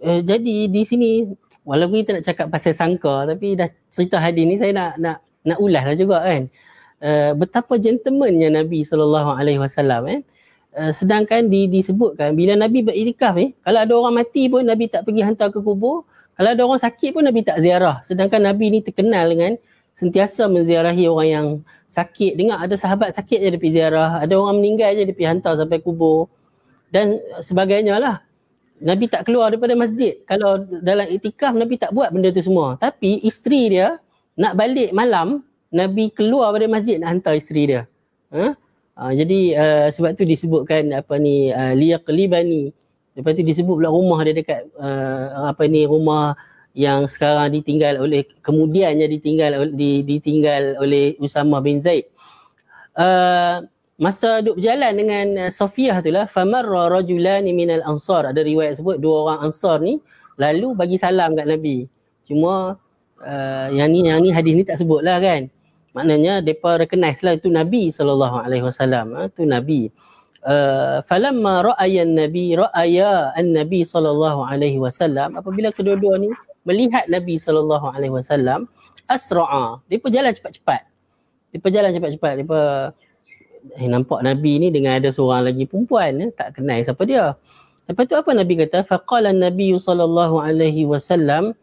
[0.00, 1.28] Uh, jadi di sini
[1.68, 5.58] walaupun kita nak cakap pasal sangka tapi dah cerita hadis ni saya nak nak nak
[5.60, 6.42] ulas lah juga kan.
[6.98, 10.20] Uh, betapa gentlemannya Nabi sallallahu alaihi wasallam eh.
[10.72, 15.04] Uh, sedangkan di, disebutkan bila Nabi beriktikaf ni, kalau ada orang mati pun Nabi tak
[15.04, 16.08] pergi hantar ke kubur.
[16.38, 17.98] Kalau ada orang sakit pun Nabi tak ziarah.
[18.06, 19.58] Sedangkan Nabi ni terkenal dengan
[19.98, 21.46] sentiasa menziarahi orang yang
[21.98, 22.38] sakit.
[22.38, 24.22] Dengar ada sahabat sakit je dia pergi ziarah.
[24.22, 26.30] Ada orang meninggal je dia pergi hantar sampai kubur.
[26.94, 28.16] Dan sebagainya lah.
[28.78, 30.14] Nabi tak keluar daripada masjid.
[30.22, 32.78] Kalau dalam itikaf Nabi tak buat benda tu semua.
[32.78, 33.98] Tapi isteri dia
[34.38, 35.42] nak balik malam
[35.74, 37.82] Nabi keluar daripada masjid nak hantar isteri dia.
[38.30, 38.54] Ha?
[38.98, 42.74] Ha, jadi uh, sebab tu disebutkan apa ni uh, liyaqlibani.
[43.18, 46.38] Lepas tu disebut pula rumah dia dekat uh, apa ni rumah
[46.78, 52.06] yang sekarang ditinggal oleh kemudiannya ditinggal di, ditinggal oleh Usama bin Zaid.
[52.94, 53.66] Uh,
[53.98, 59.26] masa duduk berjalan dengan uh, tu lah famarra rajulan minal ansar ada riwayat sebut dua
[59.26, 59.98] orang ansar ni
[60.38, 61.90] lalu bagi salam kat Nabi.
[62.30, 62.78] Cuma
[63.26, 65.50] uh, yang ni yang ni hadis ni tak sebut lah kan.
[65.98, 69.18] Maknanya depa recognize lah itu Nabi sallallahu alaihi wasallam.
[69.18, 69.90] Ha, tu Nabi.
[70.46, 76.30] Uh, falamma ra'aya nabi ra'aya an-nabi sallallahu alaihi wasallam apabila kedua-dua ni
[76.66, 78.70] melihat Nabi sallallahu alaihi wasallam
[79.08, 79.82] asra'a.
[79.84, 80.82] Pun jalan cepat-cepat.
[81.58, 82.32] Pun jalan cepat-cepat.
[82.44, 82.92] Pun
[83.76, 87.34] eh, nampak Nabi ni dengan ada seorang lagi perempuan ya, tak kenal siapa dia.
[87.88, 88.84] Lepas tu apa Nabi kata?
[88.84, 91.56] Faqala Nabi sallallahu alaihi wasallam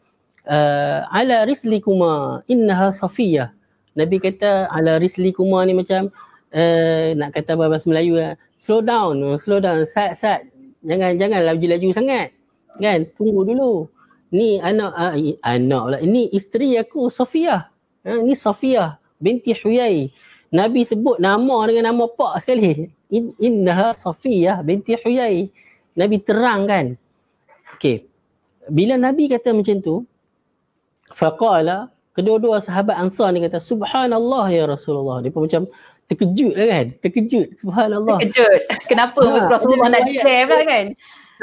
[0.50, 3.54] uh, ala rislikuma innaha safiyah.
[3.94, 6.10] Nabi kata ala rislikuma ni macam
[6.50, 10.42] uh, nak kata bahasa Melayu uh, slow down, slow down, sat sat.
[10.82, 12.34] Jangan jangan laju-laju sangat.
[12.82, 13.06] Kan?
[13.14, 13.88] Tunggu dulu
[14.36, 15.16] ni anak uh,
[15.48, 15.98] anak pula.
[16.04, 17.72] Ini isteri aku Sofia
[18.04, 20.12] ha, ni Sofia binti Huyai.
[20.52, 22.92] Nabi sebut nama dengan nama pak sekali.
[23.16, 25.48] In, innaha Sofia binti Huyai.
[25.96, 26.86] Nabi terang kan?
[27.80, 28.04] Okey.
[28.68, 30.04] Bila Nabi kata macam tu
[31.16, 35.24] faqala kedua-dua sahabat ansar ni kata subhanallah ya Rasulullah.
[35.24, 35.64] Dia pun macam
[36.12, 36.86] terkejut lah kan?
[37.00, 37.48] Terkejut.
[37.64, 38.20] Subhanallah.
[38.20, 38.60] Terkejut.
[38.92, 40.86] Kenapa ha, Rasulullah nak declare pula kan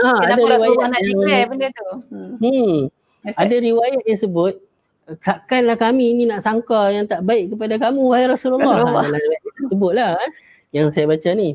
[0.00, 1.88] Ha, Kenapa Rasulullah nak declare benda tu?
[2.08, 2.32] Hmm.
[2.40, 2.76] hmm.
[3.22, 3.38] Okay.
[3.38, 4.54] Ada riwayat yang sebut,
[5.22, 8.82] takkanlah kami ini nak sangka yang tak baik kepada kamu, wahai Rasulullah.
[8.82, 9.04] Rasulullah.
[9.14, 10.30] Ha, sebutlah eh,
[10.74, 11.54] yang saya baca ni.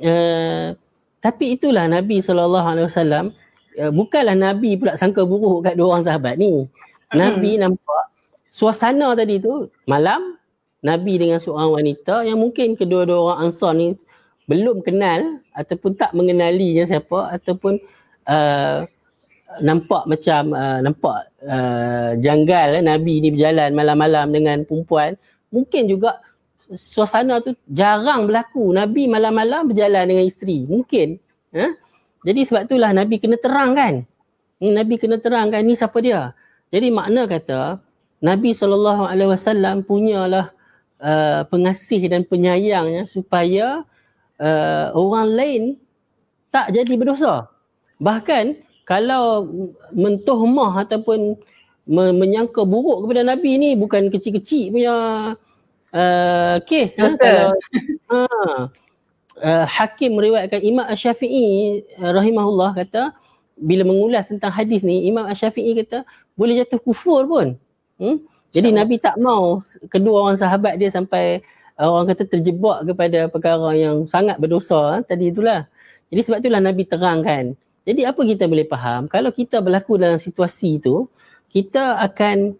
[0.00, 0.76] Uh,
[1.20, 6.68] tapi itulah Nabi SAW, uh, bukanlah Nabi pula sangka buruk kat dua orang sahabat ni.
[7.08, 7.16] Hmm.
[7.16, 8.04] Nabi nampak
[8.52, 10.36] suasana tadi tu, malam,
[10.80, 13.96] Nabi dengan seorang wanita yang mungkin kedua-dua orang ansar ni
[14.50, 17.78] belum kenal ataupun tak mengenalinya siapa ataupun
[18.26, 18.82] uh,
[19.62, 25.14] nampak macam uh, nampak uh, janggal eh, Nabi ni berjalan malam-malam dengan perempuan
[25.54, 26.18] mungkin juga
[26.70, 28.70] suasana tu jarang berlaku.
[28.70, 31.18] Nabi malam-malam berjalan dengan isteri mungkin
[31.54, 31.70] eh?
[32.26, 33.94] jadi sebab itulah Nabi kena terang kan?
[34.60, 35.62] Nabi kena terang kan?
[35.62, 36.34] Ni siapa dia?
[36.70, 37.82] Jadi makna kata
[38.22, 40.52] Nabi SAW punyalah
[41.00, 43.82] uh, pengasih dan penyayangnya supaya
[44.40, 45.62] uh, orang lain
[46.50, 47.46] tak jadi berdosa.
[48.00, 49.46] Bahkan kalau
[49.94, 51.38] mentohmah ataupun
[51.90, 54.94] menyangka buruk kepada Nabi ni bukan kecil-kecil punya
[55.94, 56.98] uh, kes.
[56.98, 57.06] Ha?
[57.14, 57.54] Kalau,
[58.10, 58.18] ha,
[59.38, 63.14] uh, Hakim meriwayatkan Imam Syafi'i uh, rahimahullah kata
[63.60, 67.60] bila mengulas tentang hadis ni Imam Asy-Syafi'i kata boleh jatuh kufur pun.
[68.00, 68.16] Hmm?
[68.50, 71.44] Jadi Nabi tak mau kedua orang sahabat dia sampai
[71.88, 74.96] orang kata terjebak kepada perkara yang sangat berdosa ha?
[75.00, 75.64] tadi itulah.
[76.12, 77.56] Jadi sebab itulah Nabi terangkan.
[77.88, 81.08] Jadi apa kita boleh faham kalau kita berlaku dalam situasi itu
[81.48, 82.54] kita akan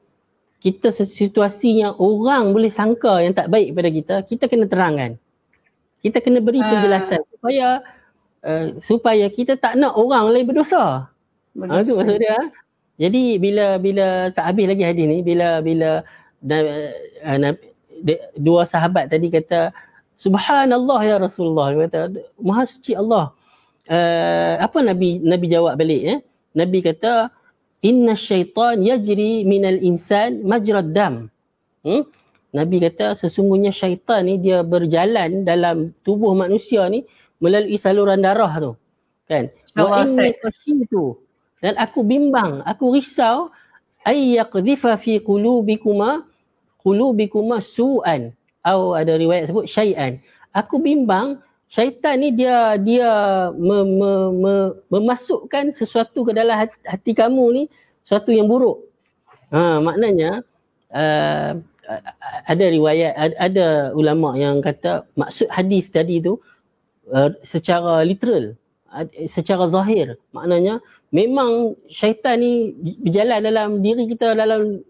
[0.61, 5.16] kita situasi yang orang boleh sangka yang tak baik pada kita, kita kena terangkan.
[6.04, 6.68] Kita kena beri ah.
[6.68, 7.66] penjelasan supaya
[8.44, 11.09] uh, supaya kita tak nak orang lain berdosa.
[11.56, 11.80] berdosa.
[11.80, 12.38] Ha, itu maksud dia.
[13.00, 16.04] Jadi bila bila tak habis lagi hadis ni, bila bila
[16.44, 16.92] uh,
[17.24, 17.56] uh,
[18.36, 19.74] dua sahabat tadi kata
[20.16, 21.98] subhanallah ya Rasulullah dia kata
[22.40, 23.32] maha suci Allah.
[23.90, 26.18] Uh, apa Nabi Nabi jawab balik eh?
[26.54, 27.34] Nabi kata
[27.82, 31.26] inna syaitan yajri minal insan majrad dam.
[31.82, 32.06] Hmm?
[32.50, 37.02] Nabi kata sesungguhnya syaitan ni dia berjalan dalam tubuh manusia ni
[37.42, 38.72] melalui saluran darah tu.
[39.26, 39.50] Kan?
[39.78, 41.18] Wa inni khashitu
[41.60, 43.52] dan aku bimbang, aku risau
[44.08, 46.24] ay yaqdhifa fi qulubikuma
[46.80, 50.20] qulubikuma su'an atau ada riwayat sebut syai'an.
[50.52, 51.40] Aku bimbang
[51.70, 53.10] syaitan ni dia dia
[53.54, 54.54] me, me, me,
[54.90, 57.62] memasukkan sesuatu ke dalam hati, hati kamu ni
[58.02, 58.84] sesuatu yang buruk.
[59.54, 60.42] Ha maknanya
[60.90, 61.52] uh,
[62.46, 66.38] ada riwayat ada, ada ulama yang kata maksud hadis tadi tu
[67.10, 68.54] uh, secara literal
[69.26, 70.82] secara zahir maknanya
[71.14, 74.82] memang syaitan ni berjalan dalam diri kita dalam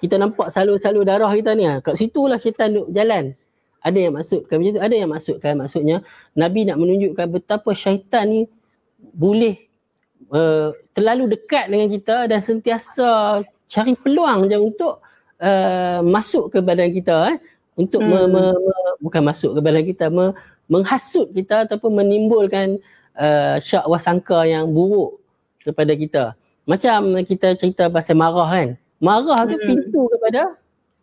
[0.00, 1.80] kita nampak salur-salur darah kita ni ah.
[1.80, 3.32] kat situlah syaitan duk jalan
[3.80, 5.96] ada yang maksudkan macam tu ada yang maksudkan maksudnya
[6.34, 8.40] nabi nak menunjukkan betapa syaitan ni
[8.98, 9.56] boleh
[10.32, 15.00] uh, terlalu dekat dengan kita dan sentiasa cari peluang je untuk
[15.40, 17.38] uh, masuk ke badan kita eh
[17.76, 18.08] untuk hmm.
[18.08, 20.32] me, me, me, bukan masuk ke badan kita me,
[20.66, 22.80] menghasut kita ataupun menimbulkan
[23.14, 25.20] uh, syak wasangka yang buruk
[25.62, 26.24] kepada kita.
[26.66, 28.68] Macam kita cerita pasal marah kan.
[29.02, 29.66] Marah tu hmm.
[29.66, 30.56] pintu kepada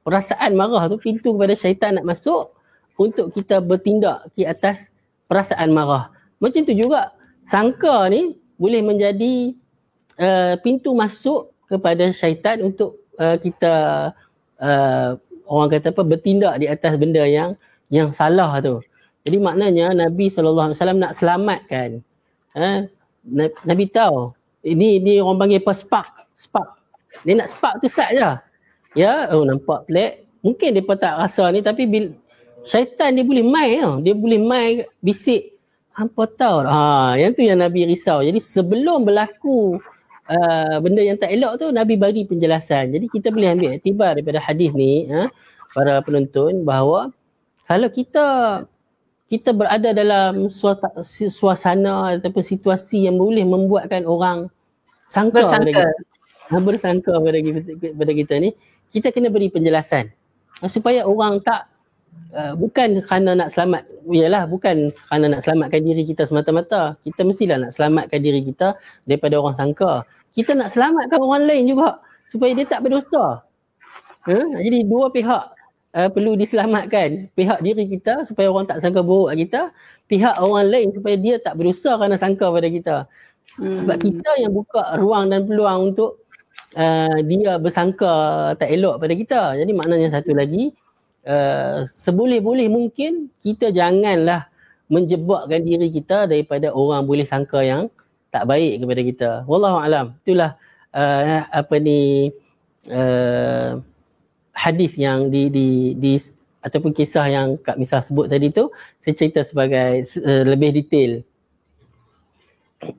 [0.03, 2.51] perasaan marah tu pintu kepada syaitan nak masuk
[2.99, 4.89] untuk kita bertindak di atas
[5.29, 6.13] perasaan marah.
[6.38, 7.13] Macam tu juga
[7.47, 9.56] sangka ni boleh menjadi
[10.19, 13.73] uh, pintu masuk kepada syaitan untuk uh, kita
[14.62, 15.10] uh,
[15.47, 17.58] orang kata apa bertindak di atas benda yang
[17.89, 18.82] yang salah tu.
[19.23, 22.03] Jadi maknanya Nabi SAW nak selamatkan.
[22.53, 22.79] Eh,
[23.63, 26.83] Nabi tahu ini ni orang panggil apa spark spark
[27.24, 28.30] dia nak spark tu sat je.
[28.94, 30.28] Ya oh nampak pelik.
[30.44, 32.14] Mungkin dia tak rasa ni tapi bil
[32.68, 33.96] syaitan dia boleh main tau.
[34.04, 35.56] Dia boleh main bisik.
[35.94, 38.22] Hampa tahu ha yang tu yang nabi risau.
[38.22, 39.78] Jadi sebelum berlaku
[40.30, 42.94] uh, benda yang tak elok tu nabi bagi penjelasan.
[42.94, 45.30] Jadi kita boleh ambil iktibar daripada hadis ni ha,
[45.74, 47.10] para penonton bahawa
[47.66, 48.26] kalau kita
[49.32, 50.46] kita berada dalam
[51.02, 54.46] suasana ataupun situasi yang boleh membuatkan orang
[55.10, 55.74] sangka bersangka.
[55.74, 55.86] kita,
[56.62, 57.60] bersangka pada kita,
[57.98, 58.50] pada kita ni,
[58.94, 60.13] kita kena beri penjelasan
[60.70, 61.66] supaya orang tak
[62.38, 67.00] uh, bukan kerana nak selamat, iyalah bukan kerana nak selamatkan diri kita semata-mata.
[67.02, 70.06] Kita mestilah nak selamatkan diri kita daripada orang sangka.
[70.34, 73.46] Kita nak selamatkan orang lain juga supaya dia tak berdosa.
[74.30, 74.38] Ha?
[74.62, 75.44] Jadi dua pihak
[75.94, 79.62] uh, perlu diselamatkan pihak diri kita supaya orang tak sangka buruk kat kita
[80.10, 82.96] pihak orang lain supaya dia tak berusaha kerana sangka pada kita
[83.62, 83.76] hmm.
[83.84, 86.23] sebab kita yang buka ruang dan peluang untuk
[86.78, 88.14] uh, dia bersangka
[88.58, 90.74] tak elok pada kita jadi maknanya satu lagi
[91.26, 94.50] uh, seboleh-boleh mungkin kita janganlah
[94.92, 97.90] menjebakkan diri kita daripada orang boleh sangka yang
[98.30, 100.58] tak baik kepada kita wallahu alam itulah
[100.94, 102.30] uh, apa ni
[102.90, 103.82] uh,
[104.54, 106.14] hadis yang di di di
[106.64, 108.72] ataupun kisah yang Kak Misah sebut tadi tu
[109.04, 111.20] saya cerita sebagai uh, lebih detail.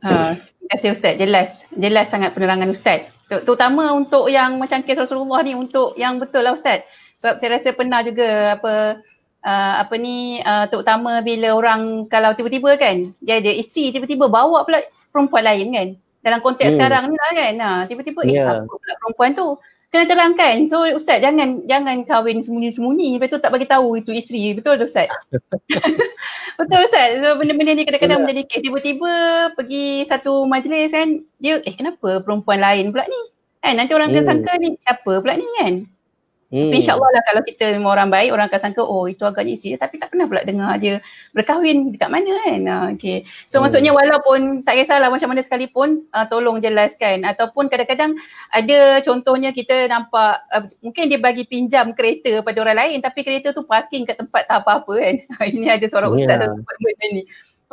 [0.05, 1.15] Ha, terima kasih Ustaz.
[1.17, 1.51] Jelas.
[1.77, 3.14] Jelas sangat penerangan Ustaz.
[3.43, 6.87] Terutama untuk yang macam kes Rasulullah ni untuk yang betul lah Ustaz.
[7.19, 9.03] Sebab saya rasa pernah juga apa
[9.43, 14.63] uh, apa ni uh, terutama bila orang kalau tiba-tiba kan dia ada isteri tiba-tiba bawa
[14.63, 15.89] pula perempuan lain kan.
[16.25, 16.79] Dalam konteks hmm.
[16.81, 17.55] sekarang ni lah kan.
[17.61, 18.31] Ha, tiba-tiba yeah.
[18.31, 18.45] eh ya.
[18.47, 19.47] siapa pula perempuan tu
[19.95, 20.67] kena terangkan.
[20.67, 24.51] So ustaz jangan jangan kahwin sembunyi-sembunyi lepas tu tak bagi tahu itu isteri.
[24.59, 25.09] Betul tak ustaz?
[26.59, 27.23] Betul ustaz.
[27.23, 28.67] So benda-benda ni kadang-kadang menjadi kes.
[28.67, 29.13] Tiba-tiba
[29.55, 33.21] pergi satu majlis kan dia eh kenapa perempuan lain pula ni?
[33.63, 34.27] Kan nanti orang hmm.
[34.27, 35.87] sangka ni siapa pula ni kan?
[36.55, 36.71] Hmm.
[36.71, 39.75] Tapi insyaAllah lah kalau kita memang orang baik, orang akan sangka oh itu agaknya isteri
[39.75, 39.83] dia.
[39.83, 41.03] Tapi tak pernah pula dengar dia
[41.35, 42.61] berkahwin dekat mana kan.
[42.63, 43.27] Uh, okay.
[43.51, 43.67] So hmm.
[43.67, 47.27] maksudnya walaupun tak kisahlah macam mana sekalipun, uh, tolong jelaskan.
[47.27, 48.15] Ataupun kadang-kadang
[48.55, 53.51] ada contohnya kita nampak, uh, mungkin dia bagi pinjam kereta pada orang lain tapi kereta
[53.51, 55.15] tu parking kat tempat tak apa-apa kan.
[55.59, 56.23] Ini ada seorang yeah.
[56.23, 57.25] ustaz yang benda ni.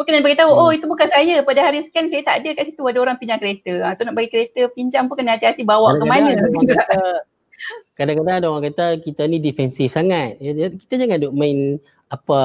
[0.02, 0.62] kena beritahu, hmm.
[0.66, 1.46] oh itu bukan saya.
[1.46, 2.82] Pada hari sekian saya tak ada kat situ.
[2.82, 3.86] Ada orang pinjam kereta.
[3.86, 6.34] Ha, tu nak bagi kereta pinjam pun kena hati-hati bawa kadang-kadang ke mana.
[8.02, 10.42] kadang-kadang ada orang kata kita ni defensif sangat.
[10.42, 11.78] Kita jangan duk main
[12.10, 12.40] apa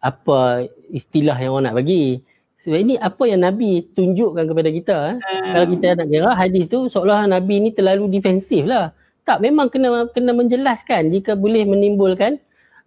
[0.00, 2.24] apa istilah yang orang nak bagi.
[2.64, 4.96] Sebab ini apa yang Nabi tunjukkan kepada kita.
[5.12, 5.16] Eh?
[5.20, 5.52] Hmm.
[5.52, 8.96] Kalau kita nak kira hadis tu seolah Nabi ni terlalu defensif lah.
[9.24, 12.36] Tak, memang kena kena menjelaskan jika boleh menimbulkan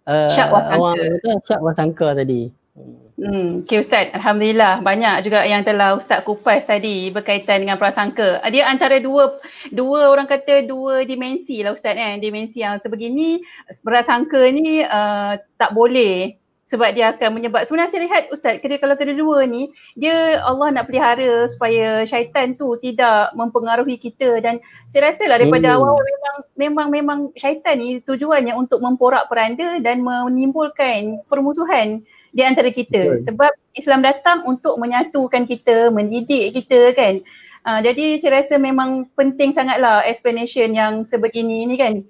[0.06, 2.50] uh, syak orang kata syak wasangka tadi.
[2.78, 8.38] Hmm, okay Ustaz, Alhamdulillah banyak juga yang telah Ustaz kupas tadi berkaitan dengan prasangka.
[8.54, 9.42] Dia antara dua
[9.74, 12.22] dua orang kata dua dimensi lah Ustaz kan.
[12.22, 13.42] Dimensi yang sebegini,
[13.82, 18.92] prasangka ni uh, tak boleh sebab dia akan menyebab sebenarnya saya lihat ustaz kira kalau
[18.92, 25.24] kedua ni dia Allah nak pelihara supaya syaitan tu tidak mempengaruhi kita dan saya rasa
[25.32, 25.76] lah daripada hmm.
[25.80, 32.04] awal memang memang memang syaitan ni tujuannya untuk memporak-peranda dan menimbulkan permusuhan
[32.38, 33.26] di antara kita hmm.
[33.26, 37.18] sebab Islam datang untuk menyatukan kita mendidik kita kan
[37.66, 42.06] uh, jadi saya rasa memang penting sangatlah explanation yang sebegini ni kan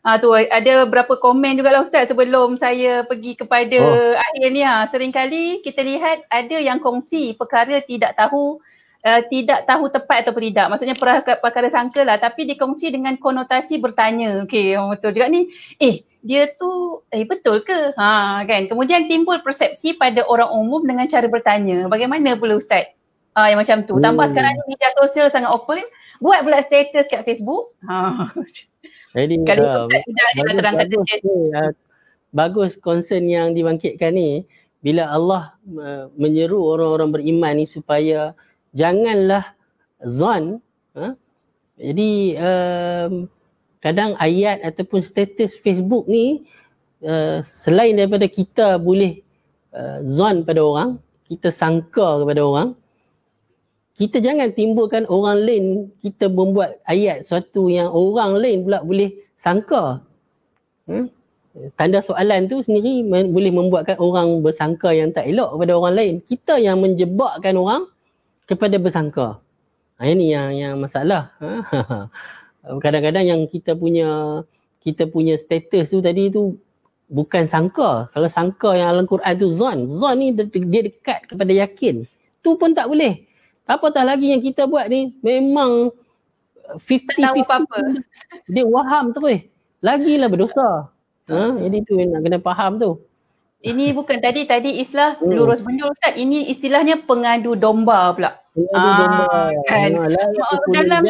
[0.00, 4.16] Ah tu ada berapa komen juga lah Ustaz sebelum saya pergi kepada oh.
[4.16, 4.88] akhir ni ha.
[4.88, 8.64] Seringkali kita lihat ada yang kongsi perkara tidak tahu
[9.04, 10.72] uh, tidak tahu tepat atau tidak.
[10.72, 10.96] Maksudnya
[11.36, 14.40] perkara sangka lah tapi dikongsi dengan konotasi bertanya.
[14.48, 15.52] Okey, oh, betul juga ni.
[15.76, 17.96] Eh, dia tu eh betul ke?
[17.96, 18.68] Ha kan.
[18.68, 21.88] Kemudian timbul persepsi pada orang umum dengan cara bertanya.
[21.88, 22.92] Bagaimana pula Ustaz?
[23.32, 23.96] Ah yang macam tu.
[23.98, 24.32] Tambah hmm.
[24.32, 25.80] sekarang ni media sosial sangat open.
[26.20, 27.72] Buat pula status kat Facebook.
[27.88, 28.28] Ha.
[29.16, 31.08] Jadi kalau uh, bagus, bagus,
[31.50, 31.72] uh,
[32.30, 34.46] bagus concern yang dibangkitkan ni
[34.80, 38.32] bila Allah uh, menyeru orang-orang beriman ni supaya
[38.70, 39.50] janganlah
[40.06, 40.62] zon
[40.94, 41.12] uh,
[41.74, 43.08] jadi uh,
[43.80, 46.44] kadang ayat ataupun status Facebook ni
[47.04, 49.24] uh, selain daripada kita boleh
[49.72, 50.90] uh, zon pada orang
[51.26, 52.68] kita sangka kepada orang
[54.00, 55.64] kita jangan timbulkan orang lain
[56.00, 60.00] kita membuat ayat suatu yang orang lain pula boleh sangka.
[60.88, 61.12] Hmm?
[61.76, 66.14] Tanda soalan tu sendiri boleh membuatkan orang bersangka yang tak elok kepada orang lain.
[66.24, 67.92] Kita yang menjebakkan orang
[68.48, 69.36] kepada bersangka.
[70.00, 71.36] Ha, ini yang yang masalah.
[71.36, 72.08] Ha?
[72.64, 74.42] Kadang-kadang yang kita punya
[74.80, 76.56] kita punya status tu tadi tu
[77.10, 78.08] bukan sangka.
[78.12, 79.88] Kalau sangka yang dalam Quran tu zon.
[79.90, 82.04] Zon ni dia dekat kepada yakin.
[82.40, 83.28] Tu pun tak boleh.
[83.68, 85.94] Apatah lagi yang kita buat ni memang
[86.78, 87.78] 50 tak tahu apa-apa.
[88.54, 89.46] Dia waham terus.
[89.78, 90.90] Lagilah berdosa.
[91.30, 91.54] Ha?
[91.54, 92.98] Jadi tu yang nak kena faham tu.
[93.60, 95.30] Ini bukan tadi tadi istilah hmm.
[95.36, 96.16] lurus benjol Ustaz.
[96.16, 98.40] Ini istilahnya pengadu domba pula.
[98.56, 99.26] Pengadu ah, domba.
[99.68, 99.90] Kan.
[99.94, 100.24] Ha, la
[100.80, 101.02] dalam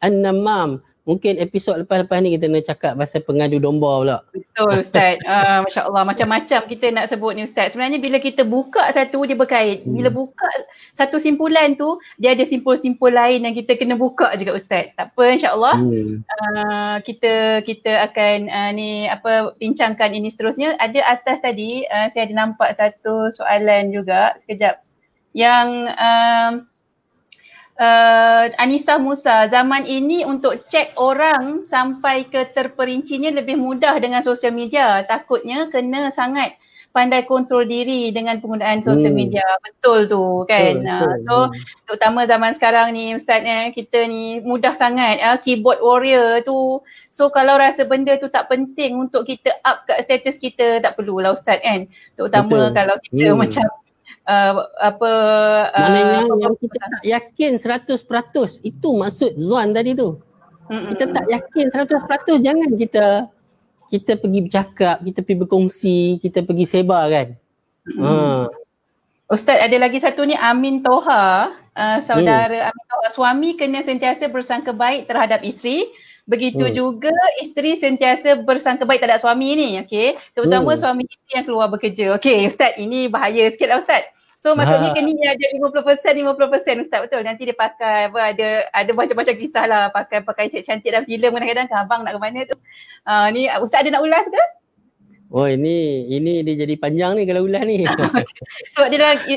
[0.00, 4.18] an-namam mungkin episod lepas-lepas ni kita nak cakap pasal pengadu domba pula.
[4.30, 5.18] Betul Ustaz.
[5.26, 7.74] uh, Masya Allah macam-macam kita nak sebut ni Ustaz.
[7.74, 9.82] Sebenarnya bila kita buka satu dia berkait.
[9.82, 9.96] Hmm.
[9.96, 10.46] Bila buka
[10.94, 14.92] satu simpulan tu dia ada simpul-simpul lain yang kita kena buka juga Ustaz.
[14.94, 15.76] Tak apa insya Allah.
[15.80, 16.22] Hmm.
[16.22, 20.76] Uh, kita kita akan uh, ni apa bincangkan ini seterusnya.
[20.76, 24.84] Ada atas tadi uh, saya ada nampak satu soalan juga sekejap.
[25.34, 26.69] Yang uh,
[27.80, 34.52] uh, Anissa Musa, zaman ini untuk cek orang sampai ke terperincinya lebih mudah dengan sosial
[34.52, 35.02] media.
[35.08, 39.20] Takutnya kena sangat pandai kontrol diri dengan penggunaan sosial hmm.
[39.22, 39.46] media.
[39.62, 40.82] Betul tu kan.
[40.82, 41.18] Betul, betul.
[41.24, 41.34] So
[41.86, 46.82] terutama zaman sekarang ni Ustaz eh, kita ni mudah sangat uh, keyboard warrior tu.
[47.08, 51.32] So kalau rasa benda tu tak penting untuk kita up kat status kita tak perlulah
[51.32, 51.86] Ustaz kan.
[52.18, 52.74] Terutama betul.
[52.74, 53.38] kalau kita hmm.
[53.38, 53.66] macam
[54.30, 55.12] uh, apa
[55.74, 60.22] maknanya uh, yang kita tak yakin 100% itu maksud Zuan tadi tu
[60.70, 60.94] Mm-mm.
[60.94, 63.06] kita tak yakin 100% jangan kita
[63.90, 67.28] kita pergi bercakap kita pergi berkongsi kita pergi sebar kan
[67.98, 68.46] ha.
[69.30, 72.68] Ustaz ada lagi satu ni Amin Toha uh, saudara hmm.
[72.70, 75.90] Amin Toha suami kena sentiasa bersangka baik terhadap isteri
[76.30, 76.74] Begitu hmm.
[76.78, 80.14] juga isteri sentiasa bersangka baik terhadap suami ni, okey.
[80.38, 80.78] Terutama hmm.
[80.78, 82.14] suami isteri yang keluar bekerja.
[82.14, 84.06] Okey, ustaz, ini bahaya sikitlah ustaz.
[84.40, 84.96] So maksudnya ha.
[84.96, 87.20] kini ada 50% 50% ustaz betul.
[87.28, 91.68] Nanti dia pakai apa ada ada macam-macam kisah lah pakai pakai cantik dalam filem kadang-kadang
[91.68, 92.56] kan abang nak ke mana tu.
[93.04, 94.42] Uh, ni ustaz ada nak ulas ke?
[95.28, 97.84] Oh ini ini dia jadi panjang ni kalau ulas ni.
[98.72, 99.36] Sebab dia dalam ya.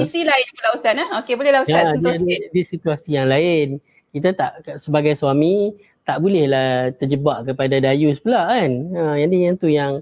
[0.00, 1.08] isteri lain pula ustaz nah.
[1.20, 1.84] Okey bolehlah ustaz.
[1.84, 3.84] Ya, dia, dia, di situasi yang lain.
[4.16, 5.76] Kita tak sebagai suami
[6.08, 8.72] tak bolehlah terjebak kepada dayus pula kan.
[8.96, 10.00] Ha, yang ni yang tu yang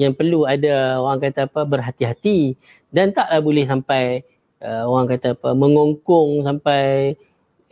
[0.00, 2.56] yang perlu ada orang kata apa berhati-hati
[2.88, 4.24] dan taklah boleh sampai
[4.64, 7.14] uh, orang kata apa mengongkong sampai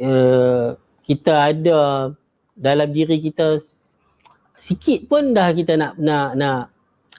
[0.04, 0.76] uh,
[1.08, 2.12] kita ada
[2.52, 3.56] dalam diri kita
[4.60, 6.60] sikit pun dah kita nak nak nak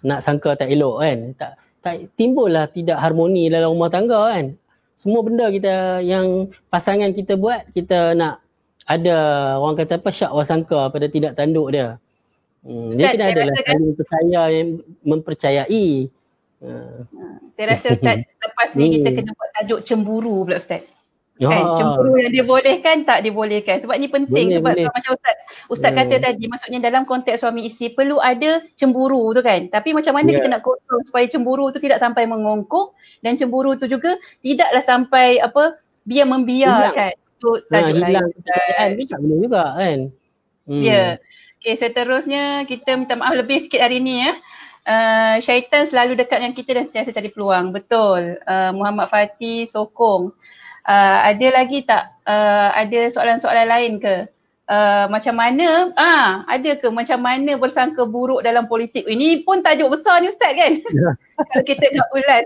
[0.03, 1.19] nak sangka tak elok kan.
[1.35, 4.45] Tak tak timbullah tidak harmoni dalam rumah tangga kan.
[4.99, 8.43] Semua benda kita yang pasangan kita buat, kita nak
[8.83, 9.15] ada
[9.55, 11.95] orang kata apa syak wasangka pada tidak tanduk dia.
[12.59, 14.69] Hmm, Ustaz, dia kena adalah saling percaya yang
[15.07, 15.87] mempercayai.
[16.59, 17.07] Uh.
[17.47, 19.15] Saya rasa Ustaz lepas ni kita hmm.
[19.15, 20.83] kena buat tajuk cemburu pula Ustaz.
[21.39, 21.63] Kan?
[21.63, 21.79] Oh.
[21.79, 23.79] Cemburu yang dibolehkan tak dibolehkan.
[23.79, 24.91] Sebab ni penting boleh, sebab boleh.
[24.91, 25.35] macam Ustaz,
[25.71, 25.99] Ustaz hmm.
[26.03, 29.71] kata tadi maksudnya dalam konteks suami isteri perlu ada cemburu tu kan.
[29.71, 30.43] Tapi macam mana yeah.
[30.43, 32.91] kita nak kontrol supaya cemburu tu tidak sampai mengongkok
[33.23, 37.15] dan cemburu tu juga tidaklah sampai apa biar membiar kan.
[37.39, 39.99] Tu nah, hilang kepercayaan ni tak boleh juga kan.
[40.67, 40.83] Hmm.
[40.83, 40.91] Ya.
[40.91, 41.09] Yeah.
[41.59, 44.31] Okay seterusnya kita minta maaf lebih sikit hari ni ya.
[44.87, 47.75] Uh, syaitan selalu dekat dengan kita dan sentiasa cari peluang.
[47.75, 48.39] Betul.
[48.47, 50.31] Uh, Muhammad Fatih sokong.
[50.87, 54.31] Uh, ada lagi tak uh, ada soalan-soalan lain ke?
[54.71, 59.03] Uh, macam mana, ah ada ke macam mana bersangka buruk dalam politik?
[59.03, 60.79] Ini pun tajuk besar ni Ustaz kan?
[60.79, 61.11] Ya.
[61.51, 62.45] Kalau kita nak ulas.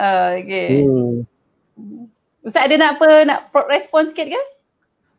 [0.00, 0.70] Uh, okay.
[0.80, 1.14] Hmm.
[2.40, 4.42] Ustaz ada nak apa, nak respon sikit ke?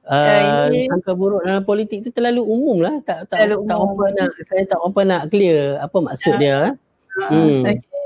[0.08, 3.03] Uh, uh, sangka buruk dalam politik tu terlalu umum lah.
[3.03, 3.91] Tak, tak, terlalu tak umum.
[3.91, 6.60] apa nak, saya tak apa nak clear apa maksud uh, dia.
[7.20, 7.62] Uh, hmm.
[7.68, 7.97] okay.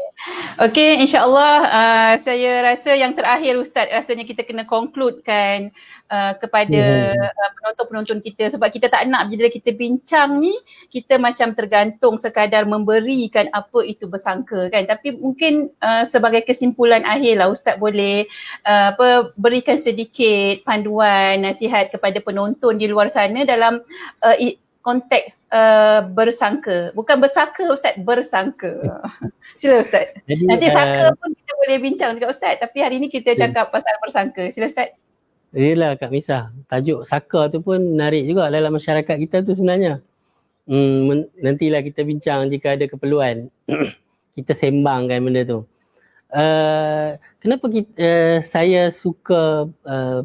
[0.61, 5.73] Okey, insyaAllah uh, saya rasa yang terakhir Ustaz rasanya kita kena concludekan
[6.11, 7.23] uh, kepada hmm.
[7.23, 10.53] uh, penonton-penonton kita sebab kita tak nak bila kita bincang ni
[10.91, 17.39] kita macam tergantung sekadar memberikan apa itu bersangka kan tapi mungkin uh, sebagai kesimpulan akhir
[17.39, 18.27] lah Ustaz boleh
[18.67, 23.79] uh, apa, berikan sedikit panduan nasihat kepada penonton di luar sana dalam
[24.21, 24.35] uh,
[24.81, 26.91] konteks uh, bersangka.
[26.97, 28.81] Bukan bersangka Ustaz, bersangka.
[29.59, 30.09] Sila Ustaz.
[30.25, 32.57] Jadi, Nanti uh, sangka pun kita boleh bincang dengan Ustaz.
[32.57, 33.73] Tapi hari ni kita cakap yeah.
[33.73, 34.43] pasal bersangka.
[34.51, 34.89] Sila Ustaz.
[35.51, 36.55] Yelah Kak Misah.
[36.71, 39.99] Tajuk saka tu pun menarik juga dalam masyarakat kita tu sebenarnya.
[40.63, 43.51] Hmm, nantilah kita bincang jika ada keperluan.
[44.37, 45.59] kita sembangkan benda tu.
[46.31, 50.23] Uh, kenapa kita, uh, saya suka uh,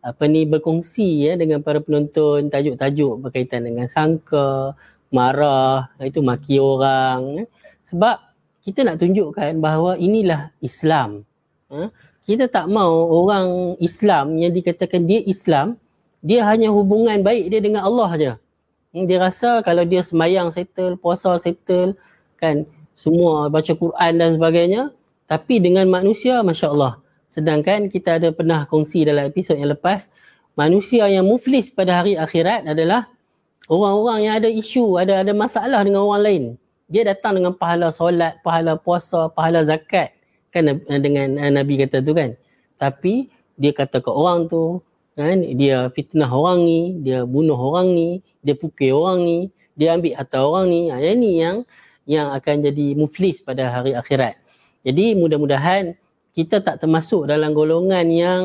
[0.00, 4.72] apa ni berkongsi ya dengan para penonton tajuk-tajuk berkaitan dengan sangka,
[5.12, 7.20] marah, itu maki orang.
[7.36, 7.44] Ya.
[7.92, 8.16] Sebab
[8.64, 11.28] kita nak tunjukkan bahawa inilah Islam.
[11.68, 11.92] Ha?
[12.22, 15.74] Kita tak mau orang Islam yang dikatakan dia Islam,
[16.22, 18.32] dia hanya hubungan baik dia dengan Allah saja.
[18.94, 21.98] Hmm, dia rasa kalau dia semayang settle, puasa settle,
[22.38, 22.62] kan
[22.94, 24.94] semua baca Quran dan sebagainya,
[25.26, 27.02] tapi dengan manusia, Masya Allah,
[27.32, 30.12] Sedangkan kita ada pernah kongsi dalam episod yang lepas,
[30.52, 33.08] manusia yang muflis pada hari akhirat adalah
[33.72, 36.44] orang-orang yang ada isu, ada ada masalah dengan orang lain.
[36.92, 40.12] Dia datang dengan pahala solat, pahala puasa, pahala zakat.
[40.52, 42.36] Kan dengan Nabi kata tu kan.
[42.76, 44.84] Tapi dia kata ke orang tu,
[45.16, 49.38] kan, dia fitnah orang ni, dia bunuh orang ni, dia pukul orang ni,
[49.76, 50.80] dia ambil harta orang ni.
[50.92, 51.56] Ha, yang ni yang
[52.04, 54.34] yang akan jadi muflis pada hari akhirat.
[54.82, 55.94] Jadi mudah-mudahan
[56.34, 58.42] kita tak termasuk dalam golongan yang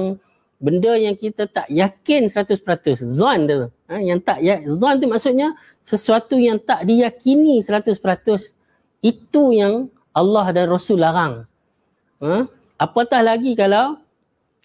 [0.62, 2.62] benda yang kita tak yakin 100%.
[3.02, 3.60] Zon tu.
[3.90, 7.98] Ha, yang tak ya, zon tu maksudnya sesuatu yang tak diyakini 100%.
[9.02, 11.46] Itu yang Allah dan Rasul larang.
[12.24, 12.46] Ha?
[12.78, 13.98] Apatah lagi kalau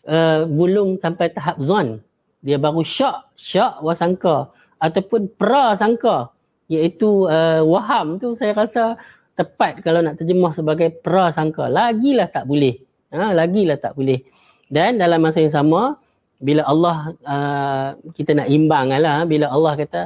[0.08, 2.00] uh, belum sampai tahap zon.
[2.42, 4.50] Dia baru syak, syak wasangka.
[4.82, 6.34] Ataupun prasangka.
[6.66, 8.96] Iaitu uh, waham tu saya rasa
[9.36, 11.68] tepat kalau nak terjemah sebagai prasangka.
[11.68, 12.80] Lagilah tak boleh
[13.12, 14.24] ha, lagilah tak boleh
[14.72, 16.00] dan dalam masa yang sama
[16.42, 20.00] bila Allah uh, kita nak imbang lah bila Allah kata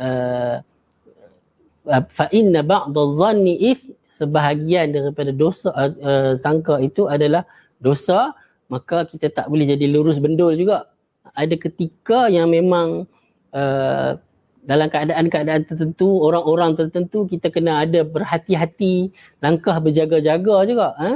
[0.00, 0.56] uh,
[2.10, 3.54] fa inna ba'd dhanni
[4.16, 7.44] sebahagian daripada dosa uh, sangka itu adalah
[7.76, 8.32] dosa
[8.72, 10.88] maka kita tak boleh jadi lurus bendul juga
[11.36, 13.04] ada ketika yang memang
[13.52, 14.16] uh,
[14.66, 21.10] dalam keadaan-keadaan tertentu orang-orang tertentu kita kena ada berhati-hati langkah berjaga-jaga juga ha?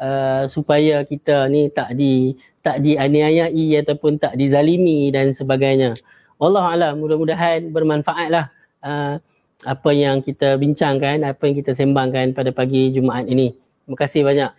[0.00, 2.34] uh, supaya kita ni tak di
[2.66, 5.94] tak dianiayai ataupun tak dizalimi dan sebagainya.
[6.42, 8.50] Allah alam mudah-mudahan bermanfaatlah
[8.82, 9.22] uh,
[9.64, 13.56] apa yang kita bincangkan, apa yang kita sembangkan pada pagi Jumaat ini.
[13.86, 14.50] Terima kasih banyak.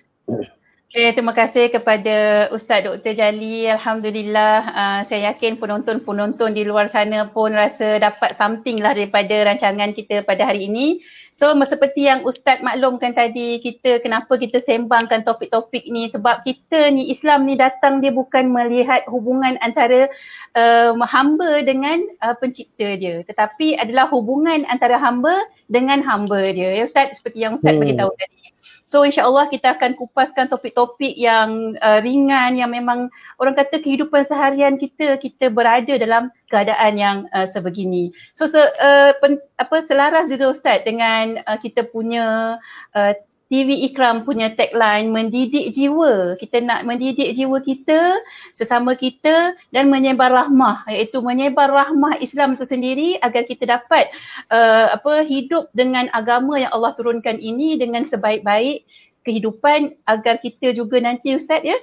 [0.87, 3.11] Okay, terima kasih kepada Ustaz Dr.
[3.11, 3.67] Jali.
[3.67, 9.91] Alhamdulillah, uh, saya yakin penonton-penonton di luar sana pun rasa dapat something lah daripada rancangan
[9.91, 11.03] kita pada hari ini.
[11.35, 17.11] So, seperti yang Ustaz maklumkan tadi, kita kenapa kita sembangkan topik-topik ni sebab kita ni
[17.11, 20.07] Islam ni datang dia bukan melihat hubungan antara
[20.55, 23.27] uh, hamba dengan uh, pencipta dia.
[23.27, 25.35] Tetapi adalah hubungan antara hamba
[25.67, 26.79] dengan hamba dia.
[26.79, 27.83] Ya Ustaz, seperti yang Ustaz hmm.
[27.83, 28.55] beritahu tadi.
[28.87, 34.79] So insyaAllah kita akan kupaskan topik-topik yang uh, ringan yang memang orang kata kehidupan seharian
[34.79, 38.15] kita, kita berada dalam keadaan yang uh, sebegini.
[38.31, 42.55] So se, uh, pen, apa selaras juga Ustaz dengan uh, kita punya
[42.95, 43.13] uh,
[43.47, 46.35] TV Ikram punya tagline mendidik jiwa.
[46.35, 48.19] Kita nak mendidik jiwa kita,
[48.51, 54.11] sesama kita dan menyebar rahmah iaitu menyebar rahmah Islam itu sendiri agar kita dapat
[54.51, 58.83] uh, apa hidup dengan agama yang Allah turunkan ini dengan sebaik-baik
[59.23, 61.75] kehidupan agar kita juga nanti ustaz ya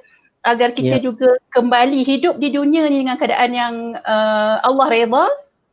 [0.44, 1.04] agar kita yeah.
[1.04, 5.26] juga kembali hidup di dunia ni dengan keadaan yang uh, Allah redha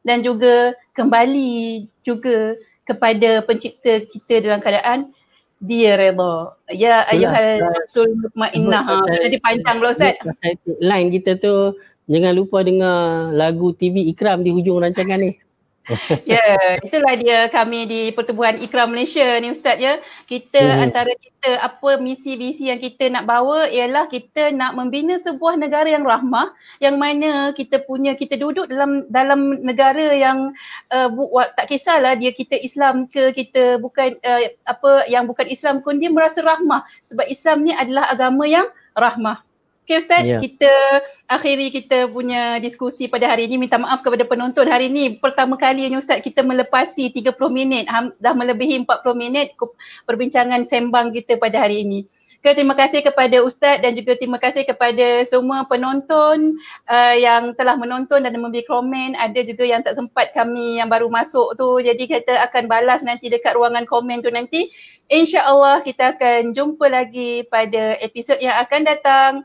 [0.08, 2.56] dan juga kembali juga
[2.88, 5.12] kepada pencipta kita dalam keadaan
[5.62, 6.58] dia redha.
[6.74, 8.82] Ya ayuhal rasul mutmainnah.
[8.82, 10.18] Ha nanti panjang pula Ustaz.
[10.82, 11.78] Line kita tu
[12.10, 15.38] jangan lupa dengar lagu TV Ikram di hujung rancangan ni.
[16.30, 20.00] ya, yeah, itulah dia kami di Pertubuhan Ikram Malaysia ni Ustaz ya.
[20.26, 20.84] Kita hmm.
[20.88, 26.08] antara kita apa misi-visi yang kita nak bawa ialah kita nak membina sebuah negara yang
[26.08, 30.56] rahmah yang mana kita punya kita duduk dalam dalam negara yang
[30.94, 31.28] uh, bu,
[31.58, 36.14] tak kisahlah dia kita Islam ke kita bukan uh, apa yang bukan Islam pun dia
[36.14, 39.51] merasa rahmah sebab Islam ni adalah agama yang rahmah.
[39.92, 40.40] Okay Ustaz, yeah.
[40.40, 40.74] kita
[41.28, 43.60] akhiri kita punya diskusi pada hari ini.
[43.60, 45.20] Minta maaf kepada penonton hari ini.
[45.20, 47.92] Pertama kali ni Ustaz kita melepasi 30 minit.
[48.24, 48.88] Dah melebihi 40
[49.20, 49.52] minit
[50.08, 52.08] perbincangan sembang kita pada hari ini.
[52.40, 56.56] Okay, terima kasih kepada Ustaz dan juga terima kasih kepada semua penonton
[56.88, 59.20] uh, yang telah menonton dan memberi komen.
[59.20, 61.84] Ada juga yang tak sempat kami yang baru masuk tu.
[61.84, 64.72] Jadi kita akan balas nanti dekat ruangan komen tu nanti.
[65.12, 69.44] InsyaAllah kita akan jumpa lagi pada episod yang akan datang.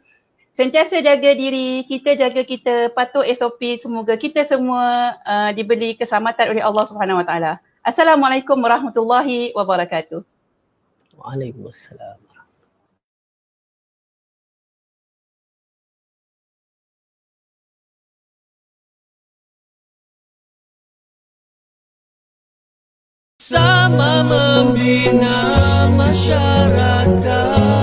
[0.56, 3.60] Sentiasa jaga diri, kita jaga kita, patuh SOP.
[3.76, 7.52] Semoga kita semua uh, diberi keselamatan oleh Allah Subhanahu Wa Taala.
[7.84, 10.24] Assalamualaikum warahmatullahi wabarakatuh.
[11.20, 12.24] Waalaikumsalam.
[23.44, 27.76] Sama membina masyarakat